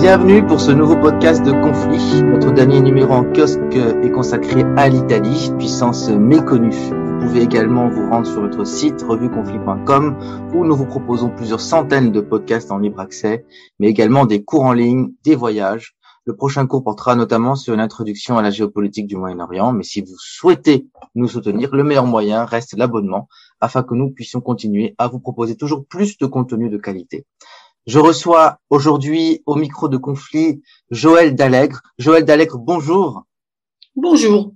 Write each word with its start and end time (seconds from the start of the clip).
Bienvenue 0.00 0.46
pour 0.46 0.60
ce 0.60 0.70
nouveau 0.70 0.94
podcast 0.94 1.44
de 1.44 1.50
Conflit. 1.50 2.22
Notre 2.22 2.52
dernier 2.52 2.80
numéro 2.80 3.14
en 3.14 3.24
kiosque 3.24 3.74
est 3.74 4.12
consacré 4.12 4.62
à 4.76 4.88
l'Italie, 4.88 5.50
puissance 5.58 6.08
méconnue. 6.08 6.70
Vous 6.70 7.26
pouvez 7.26 7.42
également 7.42 7.88
vous 7.88 8.08
rendre 8.08 8.24
sur 8.24 8.40
notre 8.40 8.62
site 8.62 9.02
revueconflit.com 9.02 10.16
où 10.54 10.64
nous 10.64 10.76
vous 10.76 10.86
proposons 10.86 11.30
plusieurs 11.30 11.60
centaines 11.60 12.12
de 12.12 12.20
podcasts 12.20 12.70
en 12.70 12.78
libre 12.78 13.00
accès, 13.00 13.44
mais 13.80 13.88
également 13.88 14.24
des 14.24 14.44
cours 14.44 14.62
en 14.62 14.72
ligne, 14.72 15.08
des 15.24 15.34
voyages. 15.34 15.96
Le 16.26 16.36
prochain 16.36 16.64
cours 16.68 16.84
portera 16.84 17.16
notamment 17.16 17.56
sur 17.56 17.74
une 17.74 17.80
introduction 17.80 18.38
à 18.38 18.42
la 18.42 18.50
géopolitique 18.50 19.08
du 19.08 19.16
Moyen-Orient, 19.16 19.72
mais 19.72 19.82
si 19.82 20.02
vous 20.02 20.14
souhaitez 20.16 20.86
nous 21.16 21.26
soutenir, 21.26 21.74
le 21.74 21.82
meilleur 21.82 22.06
moyen 22.06 22.44
reste 22.44 22.76
l'abonnement 22.76 23.28
afin 23.60 23.82
que 23.82 23.94
nous 23.94 24.10
puissions 24.10 24.40
continuer 24.40 24.94
à 24.98 25.08
vous 25.08 25.18
proposer 25.18 25.56
toujours 25.56 25.86
plus 25.86 26.18
de 26.18 26.26
contenu 26.26 26.70
de 26.70 26.78
qualité. 26.78 27.26
Je 27.86 27.98
reçois 27.98 28.58
aujourd'hui 28.70 29.42
au 29.46 29.54
micro 29.54 29.88
de 29.88 29.96
conflit 29.96 30.62
Joël 30.90 31.34
Dallègre. 31.34 31.80
Joël 31.98 32.24
Dallègre, 32.24 32.58
bonjour. 32.58 33.22
Bonjour. 33.96 34.52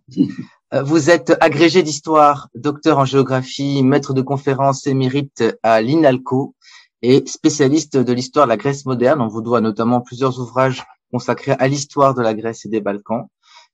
Euh, 0.74 0.82
Vous 0.82 1.10
êtes 1.10 1.32
agrégé 1.40 1.82
d'histoire, 1.82 2.48
docteur 2.54 2.98
en 2.98 3.04
géographie, 3.04 3.82
maître 3.82 4.14
de 4.14 4.22
conférences 4.22 4.86
émérite 4.86 5.44
à 5.62 5.80
l'INALCO 5.80 6.54
et 7.02 7.24
spécialiste 7.26 7.96
de 7.96 8.12
l'histoire 8.12 8.46
de 8.46 8.50
la 8.50 8.56
Grèce 8.56 8.86
moderne. 8.86 9.20
On 9.20 9.28
vous 9.28 9.42
doit 9.42 9.60
notamment 9.60 10.00
plusieurs 10.00 10.38
ouvrages 10.38 10.84
consacrés 11.10 11.56
à 11.58 11.68
l'histoire 11.68 12.14
de 12.14 12.22
la 12.22 12.34
Grèce 12.34 12.64
et 12.64 12.68
des 12.68 12.80
Balkans. 12.80 13.26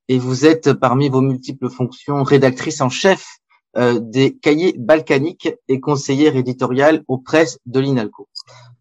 Et 0.09 0.19
vous 0.19 0.47
êtes 0.47 0.73
parmi 0.73 1.09
vos 1.09 1.21
multiples 1.21 1.69
fonctions 1.69 2.23
rédactrice 2.23 2.81
en 2.81 2.89
chef 2.89 3.39
euh, 3.77 4.01
des 4.01 4.37
cahiers 4.37 4.75
balkaniques 4.79 5.51
et 5.69 5.81
conseillère 5.81 6.37
éditoriale 6.37 7.05
aux 7.07 7.19
presses 7.19 7.59
de 7.67 7.81
l'INALCO. 7.81 8.29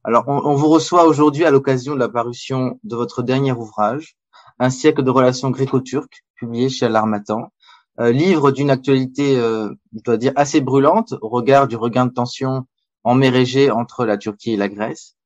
Alors, 0.07 0.23
on, 0.27 0.37
on 0.37 0.55
vous 0.55 0.69
reçoit 0.69 1.05
aujourd'hui 1.05 1.43
à 1.43 1.51
l'occasion 1.51 1.93
de 1.93 1.99
la 1.99 2.07
parution 2.07 2.79
de 2.85 2.95
votre 2.95 3.23
dernier 3.23 3.51
ouvrage, 3.51 4.15
Un 4.57 4.69
siècle 4.69 5.03
de 5.03 5.09
relations 5.09 5.49
gréco-turques, 5.49 6.23
publié 6.37 6.69
chez 6.69 6.87
L'Armatan, 6.87 7.51
euh, 7.99 8.13
livre 8.13 8.51
d'une 8.51 8.69
actualité, 8.69 9.37
euh, 9.37 9.67
je 9.93 10.01
dois 10.05 10.15
dire, 10.15 10.31
assez 10.37 10.61
brûlante 10.61 11.13
au 11.21 11.27
regard 11.27 11.67
du 11.67 11.75
regain 11.75 12.05
de 12.05 12.13
tension 12.13 12.65
en 13.03 13.15
mer 13.15 13.35
Égée 13.35 13.69
entre 13.69 14.05
la 14.05 14.17
Turquie 14.17 14.53
et 14.53 14.55
la 14.55 14.69
Grèce. 14.69 15.17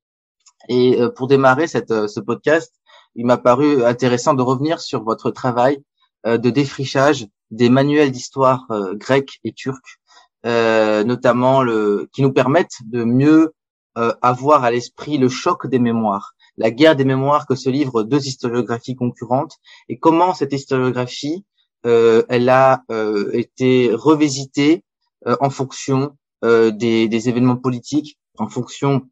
Et 0.68 1.00
euh, 1.00 1.12
pour 1.12 1.28
démarrer 1.28 1.68
cette, 1.68 1.92
euh, 1.92 2.08
ce 2.08 2.20
podcast, 2.20 2.74
il 3.14 3.28
m'a 3.28 3.38
paru 3.38 3.86
intéressant 3.86 4.34
de 4.34 4.42
revenir 4.42 4.82
sur 4.82 5.04
votre 5.04 5.30
travail 5.30 5.84
euh, 6.26 6.40
de 6.40 6.50
défrichage 6.50 7.28
des 7.52 7.70
manuels 7.70 8.12
d'histoire 8.12 8.66
euh, 8.72 8.96
grecque 8.96 9.42
et 9.44 9.54
turque, 9.54 10.00
notamment 10.44 11.62
le, 11.62 12.10
qui 12.14 12.24
nous 12.24 12.34
permettent 12.34 12.80
de 12.88 13.04
mieux 13.04 13.54
euh, 13.98 14.14
avoir 14.22 14.64
à 14.64 14.72
l'esprit 14.72 15.18
le 15.18 15.30
choc 15.30 15.68
des 15.68 15.80
mémoires, 15.80 16.34
la 16.58 16.72
guerre 16.72 16.96
des 16.96 17.06
mémoires 17.06 17.48
que 17.48 17.56
se 17.56 17.70
livrent 17.70 18.04
deux 18.04 18.28
historiographies 18.28 18.96
concurrentes, 18.96 19.58
et 19.90 19.98
comment 19.98 20.34
cette 20.34 20.54
historiographie, 20.54 21.46
euh, 21.86 22.24
elle 22.30 22.50
a 22.50 22.84
euh, 22.92 23.32
été 23.34 23.92
revisitée 23.94 24.84
euh, 25.28 25.36
en 25.40 25.50
fonction 25.50 26.18
euh, 26.44 26.72
des, 26.72 27.08
des 27.08 27.30
événements 27.30 27.58
politiques, 27.58 28.18
en 28.38 28.48
fonction 28.48 29.08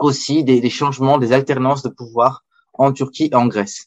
aussi 0.00 0.42
des, 0.42 0.60
des 0.60 0.70
changements, 0.70 1.18
des 1.18 1.32
alternances 1.32 1.82
de 1.82 1.88
pouvoir 1.88 2.44
en 2.72 2.92
Turquie 2.92 3.28
et 3.30 3.36
en 3.36 3.46
Grèce. 3.46 3.86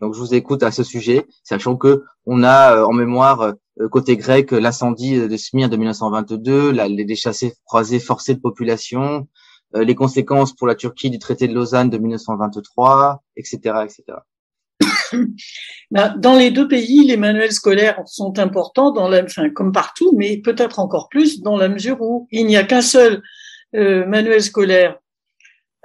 Donc 0.00 0.14
je 0.14 0.20
vous 0.20 0.34
écoute 0.34 0.62
à 0.62 0.70
ce 0.70 0.82
sujet, 0.82 1.26
sachant 1.44 1.76
que 1.76 2.04
on 2.24 2.42
a 2.42 2.76
euh, 2.76 2.84
en 2.84 2.92
mémoire 2.92 3.54
côté 3.90 4.16
grec 4.16 4.52
l'incendie 4.52 5.16
de 5.18 5.36
Smyrne 5.36 5.70
de 5.70 5.76
1922, 5.76 6.70
la, 6.70 6.88
les 6.88 7.16
chassés 7.16 7.54
croisés 7.64 8.00
forcés 8.00 8.34
de 8.34 8.40
population, 8.40 9.26
les 9.74 9.94
conséquences 9.94 10.54
pour 10.54 10.66
la 10.66 10.74
Turquie 10.74 11.10
du 11.10 11.18
traité 11.18 11.46
de 11.48 11.54
Lausanne 11.54 11.90
de 11.90 11.98
1923, 11.98 13.22
etc., 13.36 13.84
etc. 13.84 14.18
Dans 15.90 16.36
les 16.36 16.50
deux 16.50 16.68
pays, 16.68 17.04
les 17.04 17.16
manuels 17.16 17.52
scolaires 17.52 18.00
sont 18.06 18.38
importants, 18.38 18.92
dans 18.92 19.08
la, 19.08 19.24
enfin, 19.24 19.50
comme 19.50 19.72
partout, 19.72 20.12
mais 20.16 20.38
peut-être 20.38 20.78
encore 20.78 21.08
plus 21.08 21.40
dans 21.40 21.56
la 21.56 21.68
mesure 21.68 22.00
où 22.00 22.28
il 22.30 22.46
n'y 22.46 22.56
a 22.56 22.64
qu'un 22.64 22.82
seul 22.82 23.22
euh, 23.74 24.06
manuel 24.06 24.42
scolaire 24.42 24.98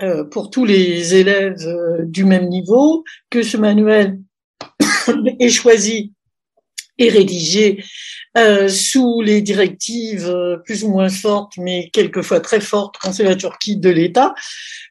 euh, 0.02 0.24
pour 0.26 0.50
tous 0.50 0.66
les 0.66 1.16
élèves 1.16 1.66
euh, 1.66 2.04
du 2.06 2.24
même 2.26 2.50
niveau, 2.50 3.04
que 3.30 3.42
ce 3.42 3.58
manuel 3.58 4.20
est 5.40 5.50
choisi 5.50 6.14
et 6.98 7.10
rédigé 7.10 7.84
euh, 8.38 8.68
sous 8.68 9.22
les 9.22 9.42
directives 9.42 10.28
euh, 10.28 10.58
plus 10.58 10.84
ou 10.84 10.90
moins 10.90 11.10
fortes, 11.10 11.54
mais 11.58 11.90
quelquefois 11.92 12.40
très 12.40 12.60
fortes 12.60 12.96
quand 13.02 13.14
c'est 13.14 13.24
la 13.24 13.36
Turquie 13.36 13.78
de 13.78 13.90
l'État, 13.90 14.34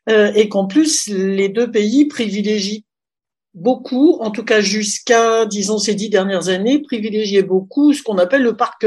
euh, 0.08 0.32
et 0.34 0.48
qu'en 0.48 0.66
plus 0.66 1.08
les 1.08 1.48
deux 1.48 1.70
pays 1.70 2.06
privilégient 2.06 2.84
beaucoup, 3.54 4.18
en 4.20 4.30
tout 4.30 4.44
cas 4.44 4.60
jusqu'à, 4.60 5.46
disons, 5.46 5.78
ces 5.78 5.94
dix 5.94 6.10
dernières 6.10 6.48
années, 6.48 6.80
privilégiaient 6.80 7.42
beaucoup 7.42 7.92
ce 7.92 8.02
qu'on 8.02 8.18
appelle 8.18 8.42
le 8.42 8.56
par. 8.56 8.78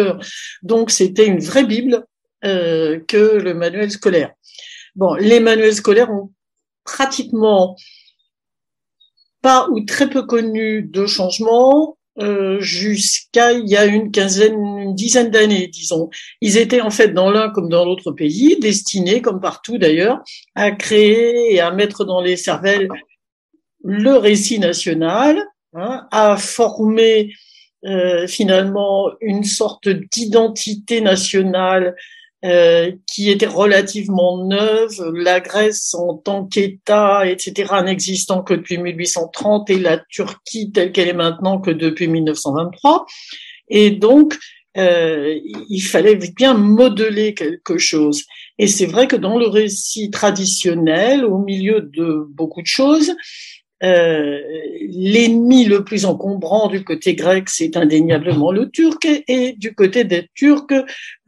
Donc 0.61 0.91
c'était 0.91 1.25
une 1.25 1.39
vraie 1.39 1.65
Bible 1.65 2.05
euh, 2.45 2.99
que 3.07 3.37
le 3.37 3.53
manuel 3.53 3.89
scolaire. 3.89 4.31
Bon, 4.95 5.15
les 5.15 5.39
manuels 5.39 5.75
scolaires 5.75 6.11
ont 6.11 6.31
pratiquement 6.83 7.75
pas 9.41 9.67
ou 9.71 9.81
très 9.81 10.09
peu 10.09 10.23
connu 10.23 10.81
de 10.81 11.05
changements 11.05 11.96
euh, 12.19 12.59
jusqu'à 12.59 13.53
il 13.53 13.67
y 13.69 13.77
a 13.77 13.85
une 13.85 14.11
quinzaine, 14.11 14.55
une 14.55 14.95
dizaine 14.95 15.29
d'années, 15.29 15.67
disons. 15.67 16.09
Ils 16.41 16.57
étaient 16.57 16.81
en 16.81 16.89
fait 16.89 17.09
dans 17.09 17.29
l'un 17.29 17.49
comme 17.49 17.69
dans 17.69 17.85
l'autre 17.85 18.11
pays, 18.11 18.57
destinés, 18.59 19.21
comme 19.21 19.39
partout 19.39 19.77
d'ailleurs, 19.77 20.19
à 20.55 20.71
créer 20.71 21.53
et 21.53 21.59
à 21.59 21.71
mettre 21.71 22.05
dans 22.05 22.21
les 22.21 22.35
cervelles 22.35 22.89
le 23.83 24.13
récit 24.17 24.59
national, 24.59 25.43
hein, 25.73 26.07
à 26.11 26.37
former 26.37 27.31
euh, 27.85 28.27
finalement 28.27 29.11
une 29.21 29.43
sorte 29.43 29.87
d'identité 29.87 31.01
nationale 31.01 31.95
euh, 32.45 32.91
qui 33.07 33.31
était 33.31 33.47
relativement 33.47 34.45
neuve, 34.45 35.11
la 35.15 35.39
Grèce 35.39 35.95
en 35.95 36.15
tant 36.15 36.45
qu'État, 36.45 37.27
etc., 37.27 37.73
n'existant 37.83 38.43
que 38.43 38.53
depuis 38.53 38.77
1830 38.77 39.69
et 39.71 39.79
la 39.79 39.97
Turquie 39.97 40.71
telle 40.71 40.91
qu'elle 40.91 41.07
est 41.07 41.13
maintenant 41.13 41.59
que 41.59 41.71
depuis 41.71 42.07
1923. 42.07 43.07
Et 43.69 43.89
donc, 43.89 44.37
euh, 44.77 45.39
il 45.69 45.81
fallait 45.81 46.15
bien 46.15 46.53
modeler 46.53 47.33
quelque 47.33 47.79
chose. 47.79 48.23
Et 48.59 48.67
c'est 48.67 48.85
vrai 48.85 49.07
que 49.07 49.15
dans 49.15 49.39
le 49.39 49.47
récit 49.47 50.11
traditionnel, 50.11 51.25
au 51.25 51.39
milieu 51.39 51.81
de 51.81 52.27
beaucoup 52.29 52.61
de 52.61 52.67
choses, 52.67 53.15
euh, 53.83 54.39
l'ennemi 54.89 55.65
le 55.65 55.83
plus 55.83 56.05
encombrant 56.05 56.67
du 56.67 56.83
côté 56.83 57.13
grec, 57.13 57.49
c'est 57.49 57.77
indéniablement 57.77 58.51
le 58.51 58.69
turc, 58.69 59.07
et 59.27 59.53
du 59.53 59.75
côté 59.75 60.03
des 60.03 60.27
Turcs, 60.33 60.65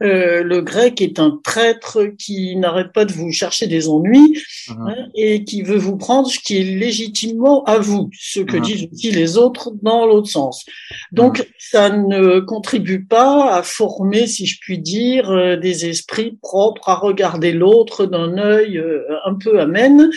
euh, 0.02 0.42
le 0.42 0.60
grec 0.60 1.00
est 1.00 1.18
un 1.18 1.38
traître 1.44 1.98
qui 2.18 2.56
n'arrête 2.56 2.92
pas 2.92 3.04
de 3.04 3.12
vous 3.12 3.30
chercher 3.30 3.66
des 3.66 3.88
ennuis 3.88 4.42
Mhm. 4.68 4.88
hein, 4.88 4.96
et 5.14 5.44
qui 5.44 5.62
veut 5.62 5.76
vous 5.76 5.96
prendre 5.96 6.28
ce 6.28 6.38
qui 6.38 6.56
est 6.56 6.64
légitimement 6.64 7.62
à 7.64 7.78
vous, 7.78 8.10
ce 8.18 8.40
que 8.40 8.56
Mhm. 8.56 8.62
disent 8.62 8.88
aussi 8.92 9.10
les 9.12 9.36
autres 9.36 9.70
dans 9.82 10.06
l'autre 10.06 10.28
sens. 10.28 10.64
Donc, 11.12 11.46
ça 11.58 11.90
ne 11.90 12.40
contribue 12.40 13.04
pas 13.04 13.54
à 13.54 13.62
former, 13.62 14.26
si 14.26 14.46
je 14.46 14.58
puis 14.60 14.78
dire, 14.78 15.30
euh, 15.30 15.56
des 15.56 15.86
esprits 15.86 16.38
propres 16.42 16.88
à 16.88 16.96
regarder 16.96 17.52
l'autre 17.52 18.06
d'un 18.06 18.38
œil 18.38 18.78
euh, 18.78 19.02
un 19.24 19.34
peu 19.34 19.60
amène 19.60 20.10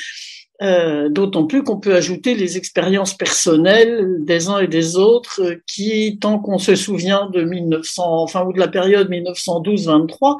Euh, 0.61 1.09
d'autant 1.09 1.47
plus 1.47 1.63
qu'on 1.63 1.79
peut 1.79 1.95
ajouter 1.95 2.35
les 2.35 2.57
expériences 2.57 3.15
personnelles 3.15 4.17
des 4.19 4.49
uns 4.49 4.59
et 4.59 4.67
des 4.67 4.97
autres 4.97 5.41
euh, 5.41 5.55
qui, 5.65 6.19
tant 6.21 6.37
qu'on 6.37 6.59
se 6.59 6.75
souvient 6.75 7.27
de 7.33 7.43
1900, 7.43 8.21
enfin 8.21 8.45
ou 8.45 8.53
de 8.53 8.59
la 8.59 8.67
période 8.67 9.09
1912-23, 9.09 10.37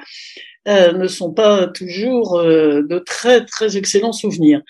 euh, 0.67 0.93
ne 0.93 1.07
sont 1.07 1.33
pas 1.33 1.65
toujours 1.65 2.35
euh, 2.35 2.83
de 2.83 2.99
très 2.99 3.43
très 3.43 3.75
excellents 3.75 4.13
souvenirs. 4.13 4.61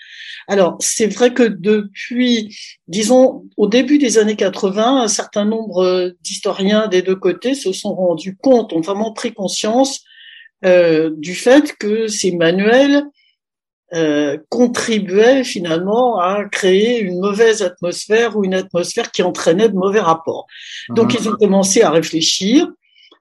Alors 0.48 0.78
c'est 0.80 1.08
vrai 1.08 1.34
que 1.34 1.42
depuis, 1.42 2.56
disons, 2.88 3.44
au 3.58 3.66
début 3.66 3.98
des 3.98 4.16
années 4.16 4.36
80, 4.36 5.02
un 5.02 5.08
certain 5.08 5.44
nombre 5.44 6.14
d'historiens 6.22 6.88
des 6.88 7.02
deux 7.02 7.16
côtés 7.16 7.54
se 7.54 7.72
sont 7.74 7.94
rendus 7.94 8.36
compte, 8.36 8.72
ont 8.72 8.80
vraiment 8.80 9.12
pris 9.12 9.32
conscience 9.32 10.04
du 10.62 11.34
fait 11.34 11.76
que 11.78 12.06
ces 12.06 12.32
manuels 12.32 13.04
euh, 13.94 14.38
contribuaient 14.48 15.44
finalement 15.44 16.18
à 16.18 16.44
créer 16.50 17.00
une 17.00 17.20
mauvaise 17.20 17.62
atmosphère 17.62 18.36
ou 18.36 18.44
une 18.44 18.54
atmosphère 18.54 19.12
qui 19.12 19.22
entraînait 19.22 19.68
de 19.68 19.74
mauvais 19.74 20.00
rapports. 20.00 20.46
Donc 20.90 21.12
mhm. 21.12 21.20
ils 21.20 21.28
ont 21.28 21.36
commencé 21.36 21.82
à 21.82 21.90
réfléchir, 21.90 22.66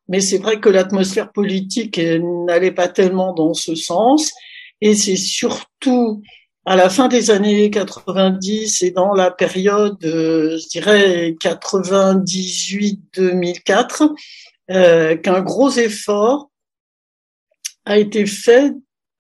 mais 0.08 0.20
c'est 0.20 0.40
vrai 0.40 0.60
que 0.60 0.70
l'atmosphère 0.70 1.32
politique 1.32 2.00
n'allait 2.00 2.72
pas 2.72 2.88
tellement 2.88 3.34
dans 3.34 3.54
ce 3.54 3.76
sens, 3.76 4.32
et 4.82 4.96
c'est 4.96 5.16
surtout 5.16 6.24
à 6.66 6.76
la 6.76 6.90
fin 6.90 7.08
des 7.08 7.30
années 7.30 7.70
90 7.70 8.82
et 8.84 8.92
dans 8.92 9.14
la 9.14 9.32
période, 9.32 10.04
euh, 10.06 10.58
je 10.58 10.68
dirais 10.70 11.36
98-2004, 11.40 14.10
euh, 14.72 15.18
qu'un 15.18 15.42
gros 15.42 15.72
effort 15.72 16.50
a 17.86 17.98
été 17.98 18.26
fait 18.26 18.72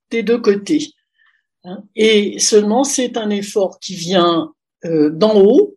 des 0.09 0.23
deux 0.23 0.39
côtés. 0.39 0.87
Hein. 1.63 1.83
Et 1.95 2.39
seulement, 2.39 2.83
c'est 2.83 3.17
un 3.17 3.29
effort 3.29 3.79
qui 3.79 3.95
vient 3.95 4.53
euh, 4.85 5.09
d'en 5.09 5.39
haut, 5.39 5.75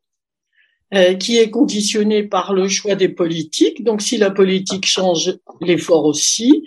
euh, 0.95 1.15
qui 1.15 1.39
est 1.39 1.51
conditionné 1.51 2.25
par 2.25 2.53
le 2.53 2.69
choix 2.69 2.95
des 2.95 3.09
politiques. 3.09 3.85
Donc, 3.85 4.03
si 4.03 4.17
la 4.17 4.31
politique 4.31 4.87
change, 4.87 5.39
l'effort 5.61 6.05
aussi. 6.05 6.65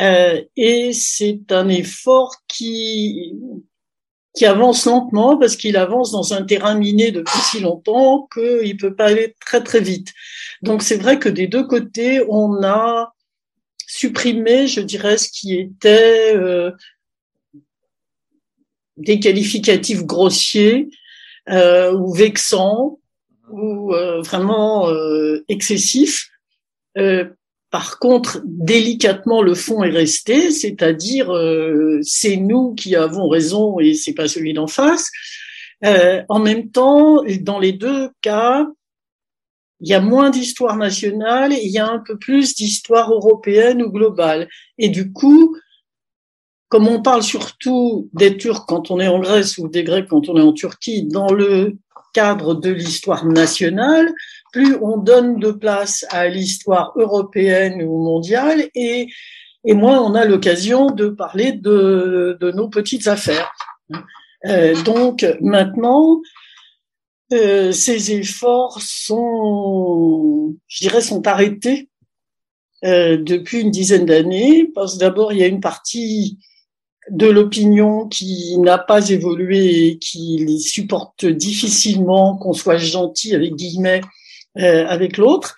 Euh, 0.00 0.42
et 0.56 0.92
c'est 0.92 1.52
un 1.52 1.68
effort 1.68 2.34
qui 2.48 3.32
qui 4.34 4.46
avance 4.46 4.84
lentement 4.84 5.38
parce 5.38 5.56
qu'il 5.56 5.76
avance 5.76 6.10
dans 6.10 6.34
un 6.34 6.42
terrain 6.42 6.74
miné 6.74 7.12
depuis 7.12 7.38
si 7.38 7.60
longtemps 7.60 8.28
qu'il 8.34 8.76
peut 8.76 8.94
pas 8.94 9.06
aller 9.06 9.36
très 9.40 9.62
très 9.62 9.80
vite. 9.80 10.12
Donc 10.62 10.82
c'est 10.82 10.96
vrai 10.96 11.18
que 11.18 11.28
des 11.28 11.46
deux 11.46 11.64
côtés, 11.66 12.20
on 12.28 12.62
a 12.64 13.14
supprimé, 13.86 14.66
je 14.66 14.80
dirais, 14.80 15.18
ce 15.18 15.28
qui 15.30 15.54
était 15.54 16.34
euh, 16.34 16.72
des 18.96 19.20
qualificatifs 19.20 20.04
grossiers 20.04 20.88
euh, 21.48 21.92
ou 21.92 22.12
vexants 22.12 22.98
ou 23.50 23.94
euh, 23.94 24.22
vraiment 24.22 24.88
euh, 24.88 25.44
excessifs. 25.48 26.30
Euh, 26.96 27.24
par 27.70 27.98
contre, 27.98 28.40
délicatement, 28.44 29.42
le 29.42 29.54
fond 29.54 29.82
est 29.82 29.90
resté, 29.90 30.52
c'est-à-dire 30.52 31.32
c'est 32.02 32.36
nous 32.36 32.72
qui 32.74 32.94
avons 32.94 33.28
raison 33.28 33.80
et 33.80 33.94
c'est 33.94 34.14
pas 34.14 34.28
celui 34.28 34.52
d'en 34.52 34.68
face. 34.68 35.10
en 35.82 36.38
même 36.38 36.70
temps, 36.70 37.24
dans 37.40 37.58
les 37.58 37.72
deux 37.72 38.10
cas, 38.22 38.68
il 39.80 39.88
y 39.88 39.94
a 39.94 40.00
moins 40.00 40.30
d'histoire 40.30 40.76
nationale 40.76 41.52
et 41.52 41.64
il 41.64 41.72
y 41.72 41.80
a 41.80 41.88
un 41.88 41.98
peu 41.98 42.16
plus 42.16 42.54
d'histoire 42.54 43.12
européenne 43.12 43.82
ou 43.82 43.90
globale. 43.90 44.48
Et 44.78 44.88
du 44.88 45.12
coup, 45.12 45.56
comme 46.68 46.88
on 46.88 47.02
parle 47.02 47.22
surtout 47.22 48.08
des 48.12 48.36
Turcs 48.36 48.66
quand 48.66 48.90
on 48.90 49.00
est 49.00 49.08
en 49.08 49.20
Grèce 49.20 49.58
ou 49.58 49.68
des 49.68 49.84
Grecs 49.84 50.08
quand 50.08 50.28
on 50.28 50.36
est 50.36 50.42
en 50.42 50.52
Turquie, 50.52 51.04
dans 51.04 51.32
le 51.32 51.76
cadre 52.12 52.54
de 52.54 52.70
l'histoire 52.70 53.26
nationale, 53.26 54.12
plus 54.52 54.76
on 54.80 54.96
donne 54.96 55.38
de 55.38 55.50
place 55.50 56.06
à 56.10 56.28
l'histoire 56.28 56.92
européenne 56.96 57.82
ou 57.82 58.02
mondiale 58.02 58.68
et, 58.74 59.08
et 59.64 59.74
moins 59.74 60.00
on 60.00 60.14
a 60.14 60.24
l'occasion 60.24 60.86
de 60.86 61.08
parler 61.08 61.52
de, 61.52 62.38
de, 62.40 62.50
nos 62.52 62.68
petites 62.68 63.08
affaires. 63.08 63.52
Euh, 64.46 64.80
donc 64.84 65.26
maintenant, 65.40 66.20
euh, 67.32 67.72
ces 67.72 68.12
efforts 68.12 68.80
sont, 68.80 70.54
je 70.68 70.84
dirais, 70.86 71.00
sont 71.00 71.26
arrêtés 71.26 71.88
euh, 72.84 73.16
depuis 73.16 73.60
une 73.60 73.70
dizaine 73.70 74.06
d'années, 74.06 74.70
parce 74.74 74.98
d'abord 74.98 75.32
il 75.32 75.38
y 75.38 75.42
a 75.42 75.48
une 75.48 75.60
partie 75.60 76.38
de 77.10 77.26
l'opinion 77.26 78.08
qui 78.08 78.56
n'a 78.58 78.78
pas 78.78 79.10
évolué 79.10 79.86
et 79.86 79.98
qui 79.98 80.58
supporte 80.60 81.26
difficilement 81.26 82.36
qu'on 82.36 82.52
soit 82.52 82.76
gentil 82.76 83.34
avec 83.34 83.54
guillemets 83.54 84.00
euh, 84.58 84.86
avec 84.86 85.16
l'autre, 85.16 85.56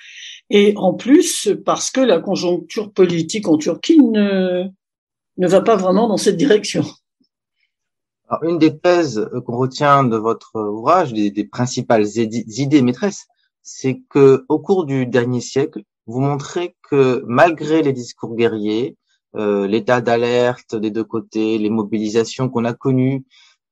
et 0.51 0.75
en 0.77 0.95
plus 0.95 1.49
parce 1.65 1.91
que 1.91 2.01
la 2.01 2.19
conjoncture 2.19 2.93
politique 2.93 3.49
en 3.49 3.59
Turquie 3.59 4.01
ne 4.01 4.65
ne 5.39 5.49
va 5.49 5.61
pas 5.61 5.77
vraiment 5.77 6.09
dans 6.09 6.17
cette 6.17 6.37
direction. 6.37 6.83
Alors, 8.29 8.43
une 8.45 8.59
des 8.59 8.77
thèses 8.79 9.29
qu'on 9.45 9.57
retient 9.57 10.03
de 10.03 10.17
votre 10.17 10.59
ouvrage, 10.59 11.13
des, 11.13 11.31
des 11.31 11.45
principales 11.45 12.07
idées 12.17 12.83
maîtresses, 12.83 13.27
c'est 13.63 14.01
que 14.09 14.45
au 14.49 14.59
cours 14.59 14.85
du 14.87 15.07
dernier 15.07 15.41
siècle, 15.41 15.83
vous 16.07 16.21
montrez 16.21 16.75
que 16.89 17.23
malgré 17.27 17.83
les 17.83 17.93
discours 17.93 18.35
guerriers, 18.35 18.97
euh, 19.37 19.67
l'état 19.67 20.01
d'alerte 20.01 20.75
des 20.75 20.91
deux 20.91 21.05
côtés, 21.05 21.59
les 21.59 21.71
mobilisations 21.71 22.49
qu'on 22.49 22.65
a 22.65 22.75
connues, 22.75 23.25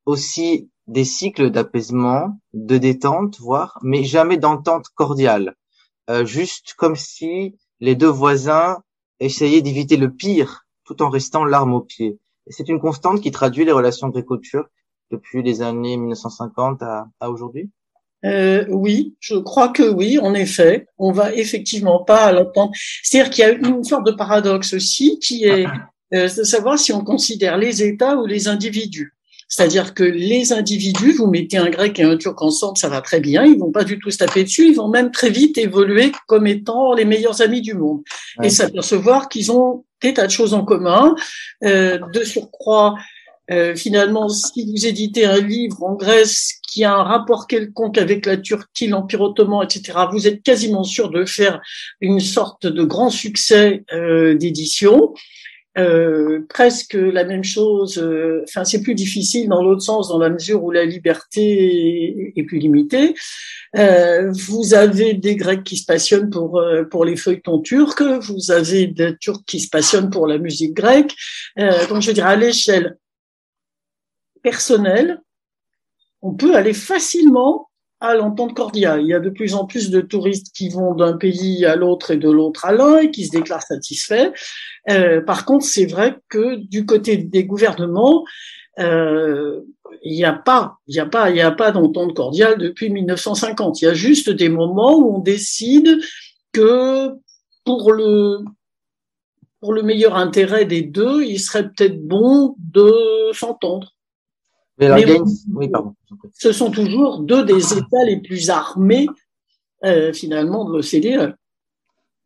aussi 0.06 0.70
des 0.86 1.04
cycles 1.04 1.50
d'apaisement, 1.50 2.38
de 2.52 2.76
détente, 2.76 3.40
voire, 3.40 3.78
mais 3.82 4.04
jamais 4.04 4.36
d'entente 4.36 4.88
cordiale. 4.94 5.56
Euh, 6.10 6.26
juste 6.26 6.74
comme 6.76 6.96
si 6.96 7.56
les 7.80 7.94
deux 7.94 8.08
voisins 8.08 8.82
essayaient 9.20 9.62
d'éviter 9.62 9.96
le 9.96 10.12
pire 10.12 10.66
tout 10.84 11.02
en 11.02 11.08
restant 11.08 11.44
l'arme 11.44 11.72
au 11.72 11.80
pied. 11.80 12.18
C'est 12.48 12.68
une 12.68 12.80
constante 12.80 13.22
qui 13.22 13.30
traduit 13.30 13.64
les 13.64 13.72
relations 13.72 14.08
gréco-turques 14.10 14.70
depuis 15.10 15.42
les 15.42 15.62
années 15.62 15.96
1950 15.96 16.82
à, 16.82 17.08
à 17.20 17.30
aujourd'hui 17.30 17.70
euh, 18.24 18.64
oui, 18.68 19.14
je 19.20 19.36
crois 19.36 19.68
que 19.68 19.82
oui, 19.82 20.18
en 20.18 20.34
effet, 20.34 20.86
on 20.98 21.12
va 21.12 21.34
effectivement 21.34 22.02
pas 22.04 22.32
l'entendre. 22.32 22.72
C'est-à-dire 23.02 23.30
qu'il 23.30 23.44
y 23.44 23.46
a 23.46 23.50
une 23.52 23.84
sorte 23.84 24.06
de 24.06 24.12
paradoxe 24.12 24.72
aussi 24.72 25.18
qui 25.18 25.44
est 25.44 25.66
euh, 26.14 26.28
de 26.28 26.44
savoir 26.44 26.78
si 26.78 26.92
on 26.92 27.02
considère 27.02 27.58
les 27.58 27.82
États 27.82 28.16
ou 28.16 28.26
les 28.26 28.48
individus. 28.48 29.14
C'est-à-dire 29.48 29.94
que 29.94 30.04
les 30.04 30.52
individus, 30.52 31.12
vous 31.12 31.26
mettez 31.26 31.58
un 31.58 31.68
grec 31.68 31.98
et 32.00 32.02
un 32.02 32.16
turc 32.16 32.40
ensemble, 32.40 32.78
ça 32.78 32.88
va 32.88 33.00
très 33.00 33.20
bien, 33.20 33.44
ils 33.44 33.58
vont 33.58 33.70
pas 33.70 33.84
du 33.84 33.98
tout 33.98 34.10
se 34.10 34.18
taper 34.18 34.44
dessus, 34.44 34.68
ils 34.68 34.74
vont 34.74 34.88
même 34.88 35.10
très 35.10 35.30
vite 35.30 35.58
évoluer 35.58 36.12
comme 36.26 36.46
étant 36.46 36.94
les 36.94 37.04
meilleurs 37.04 37.42
amis 37.42 37.60
du 37.60 37.74
monde 37.74 38.02
et 38.42 38.48
s'apercevoir 38.48 39.28
qu'ils 39.28 39.52
ont 39.52 39.84
des 40.02 40.14
tas 40.14 40.26
de 40.26 40.32
choses 40.32 40.54
en 40.54 40.64
commun. 40.64 41.14
Euh, 41.62 41.98
de 42.12 42.24
surcroît, 42.24 42.94
euh, 43.50 43.74
finalement, 43.74 44.28
si 44.28 44.70
vous 44.70 44.86
éditez 44.86 45.24
un 45.24 45.40
livre 45.40 45.82
en 45.82 45.94
Grèce 45.94 46.54
qui 46.66 46.84
a 46.84 46.94
un 46.94 47.02
rapport 47.02 47.46
quelconque 47.46 47.98
avec 47.98 48.26
la 48.26 48.36
Turquie, 48.36 48.86
l'Empire 48.86 49.20
ottoman, 49.20 49.64
etc., 49.64 49.98
vous 50.10 50.26
êtes 50.26 50.42
quasiment 50.42 50.84
sûr 50.84 51.10
de 51.10 51.24
faire 51.24 51.60
une 52.00 52.20
sorte 52.20 52.66
de 52.66 52.82
grand 52.82 53.10
succès 53.10 53.84
euh, 53.92 54.34
d'édition. 54.34 55.12
Euh, 55.76 56.46
presque 56.48 56.94
la 56.94 57.24
même 57.24 57.42
chose. 57.42 57.98
Euh, 57.98 58.44
enfin, 58.48 58.64
c'est 58.64 58.80
plus 58.80 58.94
difficile 58.94 59.48
dans 59.48 59.60
l'autre 59.60 59.82
sens, 59.82 60.08
dans 60.08 60.18
la 60.18 60.30
mesure 60.30 60.62
où 60.62 60.70
la 60.70 60.84
liberté 60.84 62.32
est, 62.36 62.42
plus 62.44 62.58
limitée. 62.58 63.14
Euh, 63.76 64.30
vous 64.30 64.74
avez 64.74 65.14
des 65.14 65.34
Grecs 65.34 65.64
qui 65.64 65.76
se 65.76 65.84
passionnent 65.84 66.30
pour 66.30 66.62
pour 66.90 67.04
les 67.04 67.16
feuilletons 67.16 67.60
turcs. 67.60 68.02
Vous 68.02 68.52
avez 68.52 68.86
des 68.86 69.16
Turcs 69.16 69.44
qui 69.46 69.58
se 69.58 69.68
passionnent 69.68 70.10
pour 70.10 70.28
la 70.28 70.38
musique 70.38 70.74
grecque. 70.74 71.14
donc, 71.56 72.02
je 72.02 72.12
dire, 72.12 72.26
à 72.26 72.36
l'échelle 72.36 72.96
personnelle, 74.44 75.20
on 76.22 76.34
peut 76.34 76.54
aller 76.54 76.74
facilement 76.74 77.70
à 77.98 78.14
l'entente 78.14 78.54
cordiale. 78.54 79.00
Il 79.00 79.08
y 79.08 79.14
a 79.14 79.20
de 79.20 79.30
plus 79.30 79.54
en 79.54 79.64
plus 79.64 79.90
de 79.90 80.00
touristes 80.00 80.54
qui 80.54 80.68
vont 80.68 80.94
d'un 80.94 81.16
pays 81.16 81.64
à 81.64 81.74
l'autre 81.74 82.10
et 82.10 82.16
de 82.18 82.30
l'autre 82.30 82.66
à 82.66 82.72
l'un 82.72 82.98
et 82.98 83.10
qui 83.10 83.24
se 83.24 83.30
déclarent 83.32 83.62
satisfaits. 83.62 84.32
Euh, 84.90 85.22
par 85.22 85.46
contre, 85.46 85.64
c'est 85.64 85.86
vrai 85.86 86.18
que 86.28 86.56
du 86.56 86.84
côté 86.84 87.16
des 87.16 87.44
gouvernements, 87.44 88.24
euh, 88.78 89.60
il 90.02 90.14
n'y 90.14 90.24
a 90.24 90.34
pas, 90.34 90.76
il 90.86 91.00
a 91.00 91.06
pas, 91.06 91.30
il 91.30 91.40
a 91.40 91.50
pas 91.50 91.72
d'entente 91.72 92.14
cordiale 92.14 92.58
depuis 92.58 92.90
1950. 92.90 93.80
Il 93.80 93.84
y 93.86 93.88
a 93.88 93.94
juste 93.94 94.28
des 94.28 94.50
moments 94.50 94.98
où 94.98 95.16
on 95.16 95.20
décide 95.20 95.98
que 96.52 97.10
pour 97.64 97.92
le 97.92 98.44
pour 99.60 99.72
le 99.72 99.82
meilleur 99.82 100.14
intérêt 100.16 100.66
des 100.66 100.82
deux, 100.82 101.24
il 101.24 101.40
serait 101.40 101.70
peut-être 101.70 102.06
bon 102.06 102.54
de 102.58 103.32
s'entendre. 103.32 103.93
Mais, 104.78 104.90
oui, 105.54 105.68
pardon. 105.68 105.94
ce 106.32 106.52
sont 106.52 106.70
toujours 106.70 107.20
deux 107.20 107.44
des 107.44 107.74
États 107.74 108.04
les 108.06 108.20
plus 108.20 108.50
armés 108.50 109.06
euh, 109.84 110.12
finalement 110.12 110.64
de 110.64 110.72
l'OCDE. 110.72 111.36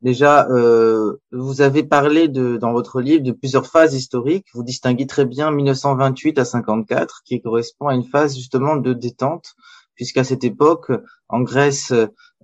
Déjà, 0.00 0.49
euh, 0.49 1.17
vous 1.33 1.61
avez 1.61 1.83
parlé 1.83 2.28
de, 2.28 2.57
dans 2.57 2.73
votre 2.73 3.00
livre 3.00 3.25
de 3.25 3.33
plusieurs 3.33 3.67
phases 3.67 3.95
historiques. 3.95 4.47
Vous 4.55 4.62
distinguez 4.62 5.07
très 5.07 5.25
bien 5.25 5.50
1928 5.50 6.38
à 6.38 6.45
54, 6.45 7.23
qui 7.25 7.40
correspond 7.40 7.88
à 7.88 7.95
une 7.95 8.05
phase 8.05 8.37
justement 8.37 8.76
de 8.76 8.93
détente, 8.93 9.55
puisqu'à 9.97 10.23
cette 10.23 10.45
époque, 10.45 10.93
en 11.28 11.40
Grèce 11.40 11.93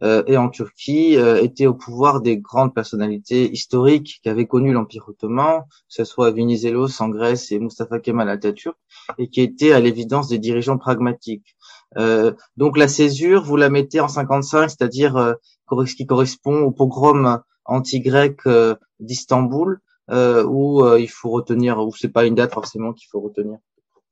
et 0.03 0.37
en 0.37 0.49
Turquie, 0.49 1.17
euh, 1.17 1.41
étaient 1.41 1.67
au 1.67 1.75
pouvoir 1.75 2.21
des 2.21 2.37
grandes 2.37 2.75
personnalités 2.75 3.51
historiques 3.51 4.21
qui 4.23 4.29
avaient 4.29 4.47
connu 4.47 4.73
l'Empire 4.73 5.05
ottoman, 5.09 5.63
que 5.63 5.69
ce 5.89 6.05
soit 6.05 6.31
Venizelos 6.31 7.01
en 7.01 7.09
Grèce 7.09 7.53
et 7.53 7.59
Mustafa 7.59 8.01
Kemal 8.01 8.29
Atatürk, 8.29 8.77
et 9.19 9.29
qui 9.29 9.41
étaient 9.41 9.73
à 9.73 9.81
l'évidence 9.81 10.29
des 10.29 10.39
dirigeants 10.39 10.79
pragmatiques. 10.79 11.57
Euh, 11.97 12.33
donc 12.57 12.77
la 12.77 12.89
césure, 12.89 13.45
vous 13.45 13.57
la 13.57 13.71
mettez 13.71 14.01
en 14.01 14.09
55, 14.09 14.69
c'est-à-dire 14.69 15.37
ce 15.71 15.95
qui 15.95 16.07
correspond 16.07 16.63
au 16.63 16.71
pogrom 16.71 17.41
anti-grec 17.65 18.41
euh, 18.47 18.75
d'Istanbul, 19.01 19.81
euh, 20.11 20.45
où 20.45 20.85
euh, 20.85 21.01
il 21.01 21.09
faut 21.09 21.31
retenir, 21.31 21.79
ou 21.79 21.95
c'est 21.95 22.09
pas 22.09 22.27
une 22.27 22.35
date 22.35 22.53
forcément 22.53 22.93
qu'il 22.93 23.09
faut 23.11 23.21
retenir. 23.21 23.59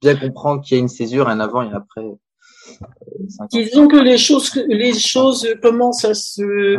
Bien 0.00 0.16
comprendre 0.16 0.62
qu'il 0.62 0.76
y 0.76 0.80
a 0.80 0.82
une 0.82 0.88
césure, 0.88 1.28
un 1.28 1.40
avant 1.40 1.62
et 1.62 1.72
après. 1.72 2.04
Disons 3.50 3.88
que 3.88 3.96
les 3.96 4.18
choses, 4.18 4.54
les 4.68 4.94
choses 4.98 5.46
commencent 5.62 6.04
à 6.04 6.14
se, 6.14 6.78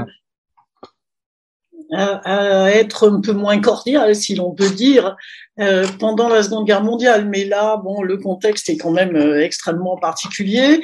à, 1.95 2.71
être 2.71 3.09
un 3.09 3.21
peu 3.21 3.33
moins 3.33 3.59
cordiales, 3.59 4.15
si 4.15 4.35
l'on 4.35 4.51
peut 4.51 4.69
dire, 4.69 5.15
euh, 5.59 5.85
pendant 5.99 6.29
la 6.29 6.43
Seconde 6.43 6.65
Guerre 6.65 6.83
mondiale. 6.83 7.27
Mais 7.29 7.45
là, 7.45 7.77
bon, 7.77 8.01
le 8.01 8.17
contexte 8.17 8.69
est 8.69 8.77
quand 8.77 8.91
même 8.91 9.15
euh, 9.15 9.43
extrêmement 9.43 9.97
particulier. 9.97 10.81